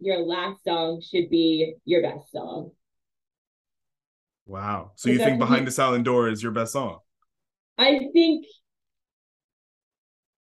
your 0.00 0.18
last 0.18 0.64
song 0.64 1.02
should 1.02 1.30
be 1.30 1.74
your 1.84 2.02
best 2.02 2.32
song. 2.32 2.72
Wow. 4.46 4.92
So 4.96 5.10
you 5.10 5.18
think 5.18 5.38
Behind 5.38 5.66
the 5.66 5.70
Silent 5.70 6.04
Door 6.04 6.30
is 6.30 6.42
your 6.42 6.52
best 6.52 6.72
song? 6.72 6.98
I 7.78 8.00
think 8.12 8.44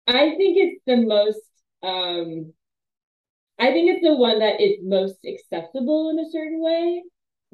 I 0.07 0.35
think 0.37 0.57
it's 0.57 0.81
the 0.85 0.97
most 0.97 1.39
um 1.81 2.53
I 3.57 3.71
think 3.71 3.89
it's 3.89 4.03
the 4.03 4.15
one 4.15 4.39
that 4.39 4.61
is 4.61 4.77
most 4.83 5.17
accessible 5.25 6.09
in 6.11 6.19
a 6.19 6.29
certain 6.29 6.61
way. 6.61 7.03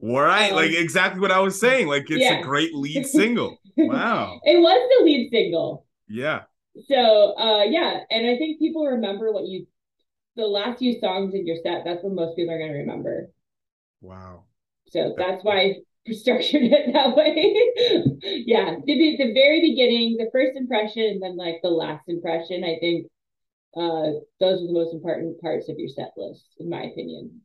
Right, 0.02 0.50
um, 0.50 0.56
like 0.56 0.72
exactly 0.72 1.22
what 1.22 1.32
I 1.32 1.40
was 1.40 1.60
saying. 1.60 1.88
Like 1.88 2.10
it's 2.10 2.22
yeah. 2.22 2.40
a 2.40 2.44
great 2.44 2.74
lead 2.74 3.06
single. 3.08 3.58
Wow. 3.78 4.40
it 4.44 4.60
was 4.60 4.90
the 4.98 5.06
lead 5.06 5.30
single. 5.32 5.86
Yeah. 6.08 6.42
So 6.88 7.34
uh 7.38 7.64
yeah, 7.64 8.02
and 8.10 8.28
I 8.28 8.38
think 8.38 8.60
people 8.60 8.86
remember 8.86 9.32
what 9.32 9.46
you 9.46 9.68
the 10.36 10.46
last 10.46 10.80
few 10.80 11.00
songs 11.00 11.34
in 11.34 11.46
your 11.46 11.58
set, 11.58 11.84
that's 11.86 12.04
what 12.04 12.14
most 12.14 12.36
people 12.36 12.54
are 12.54 12.60
gonna 12.60 12.74
remember. 12.74 13.30
Wow. 14.02 14.46
So 14.88 15.14
that's 15.18 15.44
why 15.44 15.60
I 15.60 15.76
structured 16.12 16.64
it 16.64 16.94
that 16.94 17.16
way. 17.16 17.56
yeah. 18.46 18.76
The, 18.86 19.18
the 19.18 19.34
very 19.34 19.62
beginning, 19.62 20.18
the 20.18 20.30
first 20.32 20.58
impression, 20.58 21.04
and 21.04 21.22
then 21.22 21.38
like 21.38 21.60
the 21.62 21.70
last 21.70 22.04
impression, 22.08 22.64
I 22.64 22.78
think 22.80 23.08
uh, 23.76 24.20
those 24.40 24.62
are 24.62 24.68
the 24.68 24.74
most 24.74 24.94
important 24.94 25.40
parts 25.40 25.70
of 25.70 25.78
your 25.78 25.90
set 25.90 26.12
list, 26.18 26.46
in 26.60 26.70
my 26.70 26.84
opinion. 26.84 27.42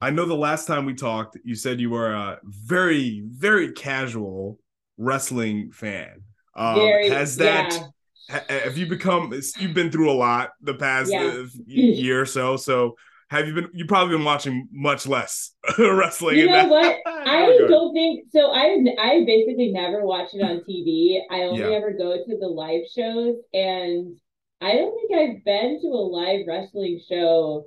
I 0.00 0.10
know 0.10 0.24
the 0.24 0.34
last 0.34 0.66
time 0.66 0.86
we 0.86 0.94
talked, 0.94 1.36
you 1.44 1.54
said 1.54 1.78
you 1.78 1.90
were 1.90 2.12
a 2.12 2.40
very, 2.42 3.22
very 3.26 3.72
casual 3.72 4.58
wrestling 4.96 5.70
fan. 5.72 6.22
Um, 6.54 6.76
very, 6.76 7.10
has 7.10 7.36
that? 7.36 7.72
Yeah. 7.72 7.86
Have 8.28 8.76
you 8.76 8.86
become? 8.86 9.32
You've 9.58 9.74
been 9.74 9.90
through 9.90 10.10
a 10.10 10.14
lot 10.14 10.50
the 10.60 10.74
past 10.74 11.10
yeah. 11.10 11.22
uh, 11.24 11.46
year 11.66 12.20
or 12.20 12.26
so. 12.26 12.56
So 12.56 12.96
have 13.30 13.46
you 13.46 13.54
been? 13.54 13.68
You've 13.72 13.88
probably 13.88 14.16
been 14.16 14.24
watching 14.24 14.68
much 14.72 15.06
less 15.06 15.52
wrestling. 15.78 16.38
You 16.38 16.48
know 16.48 16.66
what? 16.66 16.96
I 17.06 17.46
don't 17.68 17.92
think 17.92 18.26
so. 18.32 18.50
I 18.50 18.76
I 18.98 19.24
basically 19.24 19.70
never 19.72 20.04
watch 20.04 20.34
it 20.34 20.42
on 20.42 20.62
TV. 20.68 21.20
I 21.30 21.42
only 21.42 21.60
yeah. 21.60 21.76
ever 21.76 21.92
go 21.92 22.16
to 22.16 22.38
the 22.38 22.48
live 22.48 22.82
shows, 22.94 23.36
and 23.54 24.16
I 24.60 24.72
don't 24.72 24.94
think 24.94 25.12
I've 25.14 25.44
been 25.44 25.80
to 25.80 25.88
a 25.88 26.04
live 26.10 26.40
wrestling 26.46 27.00
show 27.08 27.64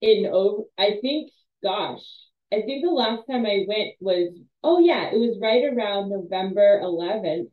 in 0.00 0.26
over. 0.26 0.64
I 0.78 0.98
think, 1.00 1.30
gosh, 1.62 2.04
I 2.52 2.60
think 2.60 2.84
the 2.84 2.90
last 2.90 3.22
time 3.28 3.46
I 3.46 3.64
went 3.66 3.94
was, 4.00 4.38
oh 4.62 4.80
yeah, 4.80 5.10
it 5.10 5.18
was 5.18 5.38
right 5.40 5.64
around 5.64 6.10
November 6.10 6.80
11th 6.82 7.48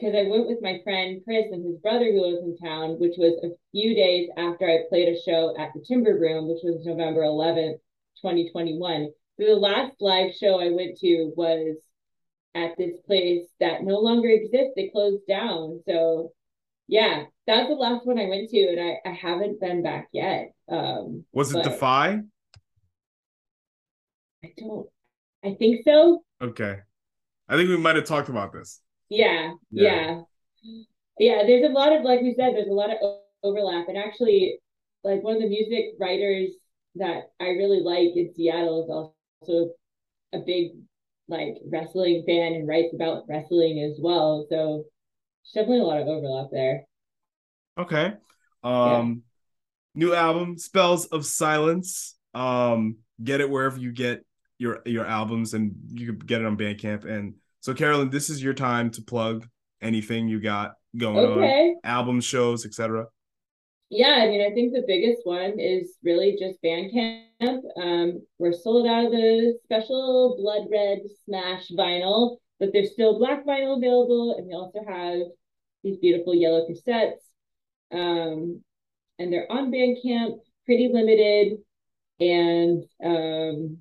because 0.00 0.14
I 0.14 0.28
went 0.28 0.48
with 0.48 0.62
my 0.62 0.80
friend 0.82 1.20
Chris 1.24 1.46
and 1.50 1.64
his 1.64 1.78
brother 1.78 2.10
who 2.10 2.22
lives 2.22 2.42
in 2.42 2.56
town, 2.56 2.98
which 2.98 3.14
was 3.18 3.38
a 3.44 3.54
few 3.72 3.94
days 3.94 4.28
after 4.36 4.68
I 4.68 4.88
played 4.88 5.08
a 5.08 5.20
show 5.20 5.54
at 5.58 5.70
the 5.74 5.84
Timbre 5.86 6.18
Room, 6.18 6.48
which 6.48 6.60
was 6.62 6.84
November 6.84 7.20
11th, 7.20 7.78
2021. 8.22 9.10
So 9.38 9.46
the 9.46 9.54
last 9.54 9.96
live 10.00 10.32
show 10.34 10.60
I 10.60 10.70
went 10.70 10.98
to 10.98 11.32
was 11.36 11.76
at 12.54 12.76
this 12.78 12.96
place 13.06 13.46
that 13.60 13.82
no 13.82 13.98
longer 13.98 14.28
exists. 14.28 14.72
They 14.74 14.88
closed 14.88 15.26
down. 15.28 15.82
So 15.86 16.32
yeah, 16.88 17.24
that's 17.46 17.68
the 17.68 17.74
last 17.74 18.06
one 18.06 18.18
I 18.18 18.26
went 18.26 18.48
to, 18.50 18.58
and 18.58 18.80
I, 18.80 19.08
I 19.08 19.12
haven't 19.12 19.60
been 19.60 19.82
back 19.82 20.08
yet. 20.12 20.52
Um, 20.68 21.24
was 21.32 21.54
it 21.54 21.62
Defy? 21.62 22.20
I 24.42 24.52
don't. 24.56 24.88
I 25.44 25.54
think 25.54 25.82
so. 25.84 26.24
Okay, 26.42 26.78
I 27.48 27.56
think 27.56 27.68
we 27.68 27.76
might 27.76 27.96
have 27.96 28.06
talked 28.06 28.28
about 28.28 28.52
this. 28.52 28.80
Yeah, 29.10 29.54
yeah, 29.70 30.22
yeah, 30.62 30.82
yeah. 31.18 31.42
There's 31.46 31.64
a 31.64 31.72
lot 31.72 31.92
of 31.92 32.02
like 32.02 32.22
we 32.22 32.34
said. 32.34 32.54
There's 32.54 32.68
a 32.68 32.72
lot 32.72 32.90
of 32.90 32.96
overlap, 33.42 33.88
and 33.88 33.98
actually, 33.98 34.58
like 35.04 35.22
one 35.22 35.36
of 35.36 35.42
the 35.42 35.48
music 35.48 35.96
writers 35.98 36.50
that 36.96 37.32
I 37.40 37.48
really 37.50 37.80
like 37.80 38.16
in 38.16 38.32
Seattle 38.34 38.84
is 38.84 38.90
also 38.90 39.70
a 40.32 40.38
big 40.40 40.72
like 41.28 41.56
wrestling 41.70 42.24
fan 42.26 42.54
and 42.54 42.68
writes 42.68 42.94
about 42.94 43.24
wrestling 43.28 43.80
as 43.80 43.98
well. 44.00 44.46
So 44.50 44.84
definitely 45.54 45.80
a 45.80 45.84
lot 45.84 46.00
of 46.00 46.08
overlap 46.08 46.48
there. 46.52 46.84
Okay. 47.78 48.14
Um 48.62 49.22
yeah. 49.94 50.02
new 50.02 50.14
album, 50.14 50.58
Spells 50.58 51.06
of 51.06 51.24
Silence. 51.24 52.16
Um 52.34 52.98
get 53.22 53.40
it 53.40 53.50
wherever 53.50 53.78
you 53.78 53.92
get 53.92 54.24
your 54.58 54.82
your 54.86 55.06
albums 55.06 55.54
and 55.54 55.74
you 55.92 56.06
can 56.06 56.18
get 56.18 56.40
it 56.40 56.46
on 56.46 56.56
Bandcamp. 56.56 57.04
And 57.04 57.34
so 57.60 57.74
Carolyn, 57.74 58.10
this 58.10 58.30
is 58.30 58.42
your 58.42 58.54
time 58.54 58.90
to 58.92 59.02
plug 59.02 59.46
anything 59.82 60.28
you 60.28 60.40
got 60.40 60.74
going 60.96 61.18
okay. 61.18 61.70
on, 61.70 61.80
album 61.84 62.20
shows, 62.20 62.66
etc. 62.66 63.06
Yeah, 63.90 64.18
I 64.20 64.28
mean, 64.28 64.40
I 64.40 64.54
think 64.54 64.72
the 64.72 64.84
biggest 64.86 65.22
one 65.24 65.58
is 65.58 65.96
really 66.04 66.36
just 66.38 66.62
Bandcamp. 66.62 67.60
Um, 67.76 68.22
we're 68.38 68.52
sold 68.52 68.86
out 68.86 69.06
of 69.06 69.10
the 69.10 69.58
special 69.64 70.36
Blood 70.38 70.68
Red 70.70 71.00
Smash 71.24 71.70
vinyl, 71.70 72.36
but 72.60 72.70
there's 72.72 72.92
still 72.92 73.18
black 73.18 73.44
vinyl 73.44 73.78
available, 73.78 74.36
and 74.38 74.46
we 74.46 74.54
also 74.54 74.78
have 74.86 75.20
these 75.82 75.98
beautiful 75.98 76.34
yellow 76.34 76.66
cassettes. 76.68 77.18
Um, 77.92 78.62
and 79.18 79.32
they're 79.32 79.50
on 79.50 79.72
Bandcamp, 79.72 80.38
pretty 80.66 80.88
limited. 80.92 81.58
And 82.20 82.84
um, 83.04 83.78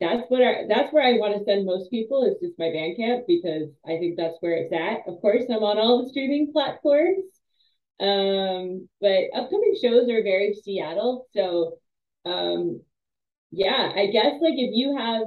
that's 0.00 0.22
what 0.28 0.42
I, 0.42 0.64
that's 0.68 0.92
where 0.92 1.02
I 1.04 1.18
want 1.18 1.36
to 1.36 1.44
send 1.44 1.66
most 1.66 1.90
people 1.90 2.24
is 2.24 2.40
just 2.40 2.58
my 2.58 2.66
Bandcamp 2.66 3.26
because 3.26 3.68
I 3.84 3.98
think 3.98 4.16
that's 4.16 4.36
where 4.40 4.54
it's 4.54 4.72
at. 4.72 5.12
Of 5.12 5.20
course, 5.20 5.44
I'm 5.50 5.62
on 5.64 5.78
all 5.78 6.02
the 6.02 6.08
streaming 6.08 6.52
platforms. 6.52 7.24
Um, 8.00 8.88
but 9.00 9.24
upcoming 9.34 9.76
shows 9.82 10.08
are 10.08 10.22
very 10.22 10.54
Seattle. 10.54 11.26
So 11.34 11.78
um, 12.24 12.80
yeah, 13.50 13.92
I 13.94 14.06
guess 14.06 14.34
like 14.40 14.54
if 14.56 14.70
you 14.74 14.96
have 14.96 15.22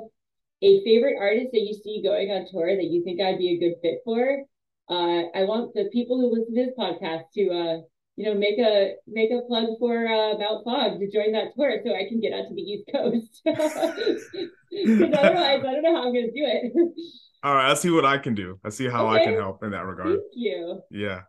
a 0.61 0.83
favorite 0.83 1.17
artist 1.19 1.49
that 1.51 1.61
you 1.61 1.73
see 1.73 2.01
going 2.03 2.29
on 2.29 2.47
tour 2.51 2.75
that 2.75 2.83
you 2.83 3.03
think 3.03 3.19
I'd 3.19 3.39
be 3.39 3.55
a 3.55 3.59
good 3.59 3.75
fit 3.81 4.01
for, 4.05 4.43
uh, 4.89 5.23
I 5.35 5.43
want 5.45 5.73
the 5.73 5.89
people 5.91 6.19
who 6.19 6.31
listen 6.31 6.55
to 6.55 6.65
this 6.65 6.75
podcast 6.77 7.23
to, 7.35 7.49
uh, 7.49 7.81
you 8.17 8.25
know, 8.25 8.33
make 8.37 8.59
a 8.59 8.93
make 9.07 9.31
a 9.31 9.41
plug 9.47 9.65
for 9.79 10.05
uh, 10.05 10.37
Mount 10.37 10.63
Fog 10.63 10.99
to 10.99 11.11
join 11.11 11.31
that 11.33 11.55
tour 11.55 11.79
so 11.83 11.95
I 11.95 12.07
can 12.07 12.19
get 12.19 12.33
out 12.33 12.47
to 12.49 12.55
the 12.55 12.61
East 12.61 12.89
Coast. 12.91 13.41
Because 14.71 15.13
otherwise, 15.17 15.59
I 15.67 15.73
don't 15.73 15.83
know 15.83 15.95
how 15.95 16.07
I'm 16.07 16.13
going 16.13 16.27
to 16.27 16.31
do 16.31 16.45
it. 16.45 16.71
All 17.43 17.55
right, 17.55 17.67
I'll 17.67 17.75
see 17.75 17.89
what 17.89 18.05
I 18.05 18.17
can 18.17 18.35
do. 18.35 18.57
I 18.63 18.69
see 18.69 18.87
how 18.87 19.05
okay. 19.07 19.21
I 19.21 19.25
can 19.25 19.33
help 19.33 19.61
in 19.65 19.71
that 19.71 19.85
regard. 19.85 20.11
Thank 20.11 20.21
you. 20.33 20.79
Yeah. 20.89 21.23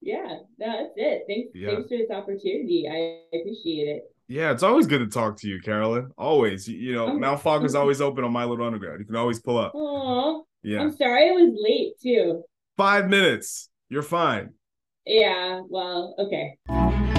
Yeah, 0.00 0.36
that's 0.56 0.92
it. 0.94 1.24
Thanks, 1.26 1.50
yeah. 1.54 1.70
thanks 1.70 1.88
for 1.88 1.98
this 1.98 2.10
opportunity. 2.10 2.86
I 2.88 3.36
appreciate 3.36 3.88
it. 3.88 4.02
Yeah, 4.28 4.52
it's 4.52 4.62
always 4.62 4.86
good 4.86 5.00
to 5.00 5.08
talk 5.08 5.38
to 5.38 5.48
you, 5.48 5.60
Carolyn. 5.60 6.12
Always. 6.16 6.68
You 6.68 6.94
know, 6.94 7.06
oh. 7.08 7.18
Mount 7.18 7.40
Fog 7.40 7.64
is 7.64 7.74
always 7.74 8.00
open 8.00 8.22
on 8.22 8.32
My 8.32 8.44
Little 8.44 8.64
Underground. 8.64 9.00
You 9.00 9.06
can 9.06 9.16
always 9.16 9.40
pull 9.40 9.58
up. 9.58 9.72
Aww. 9.74 10.42
Yeah. 10.62 10.82
I'm 10.82 10.94
sorry 10.96 11.30
I 11.30 11.32
was 11.32 11.52
late 11.60 11.94
too. 12.00 12.44
Five 12.76 13.08
minutes. 13.08 13.70
You're 13.88 14.02
fine. 14.02 14.54
Yeah, 15.10 15.62
well, 15.68 16.14
okay. 16.20 17.09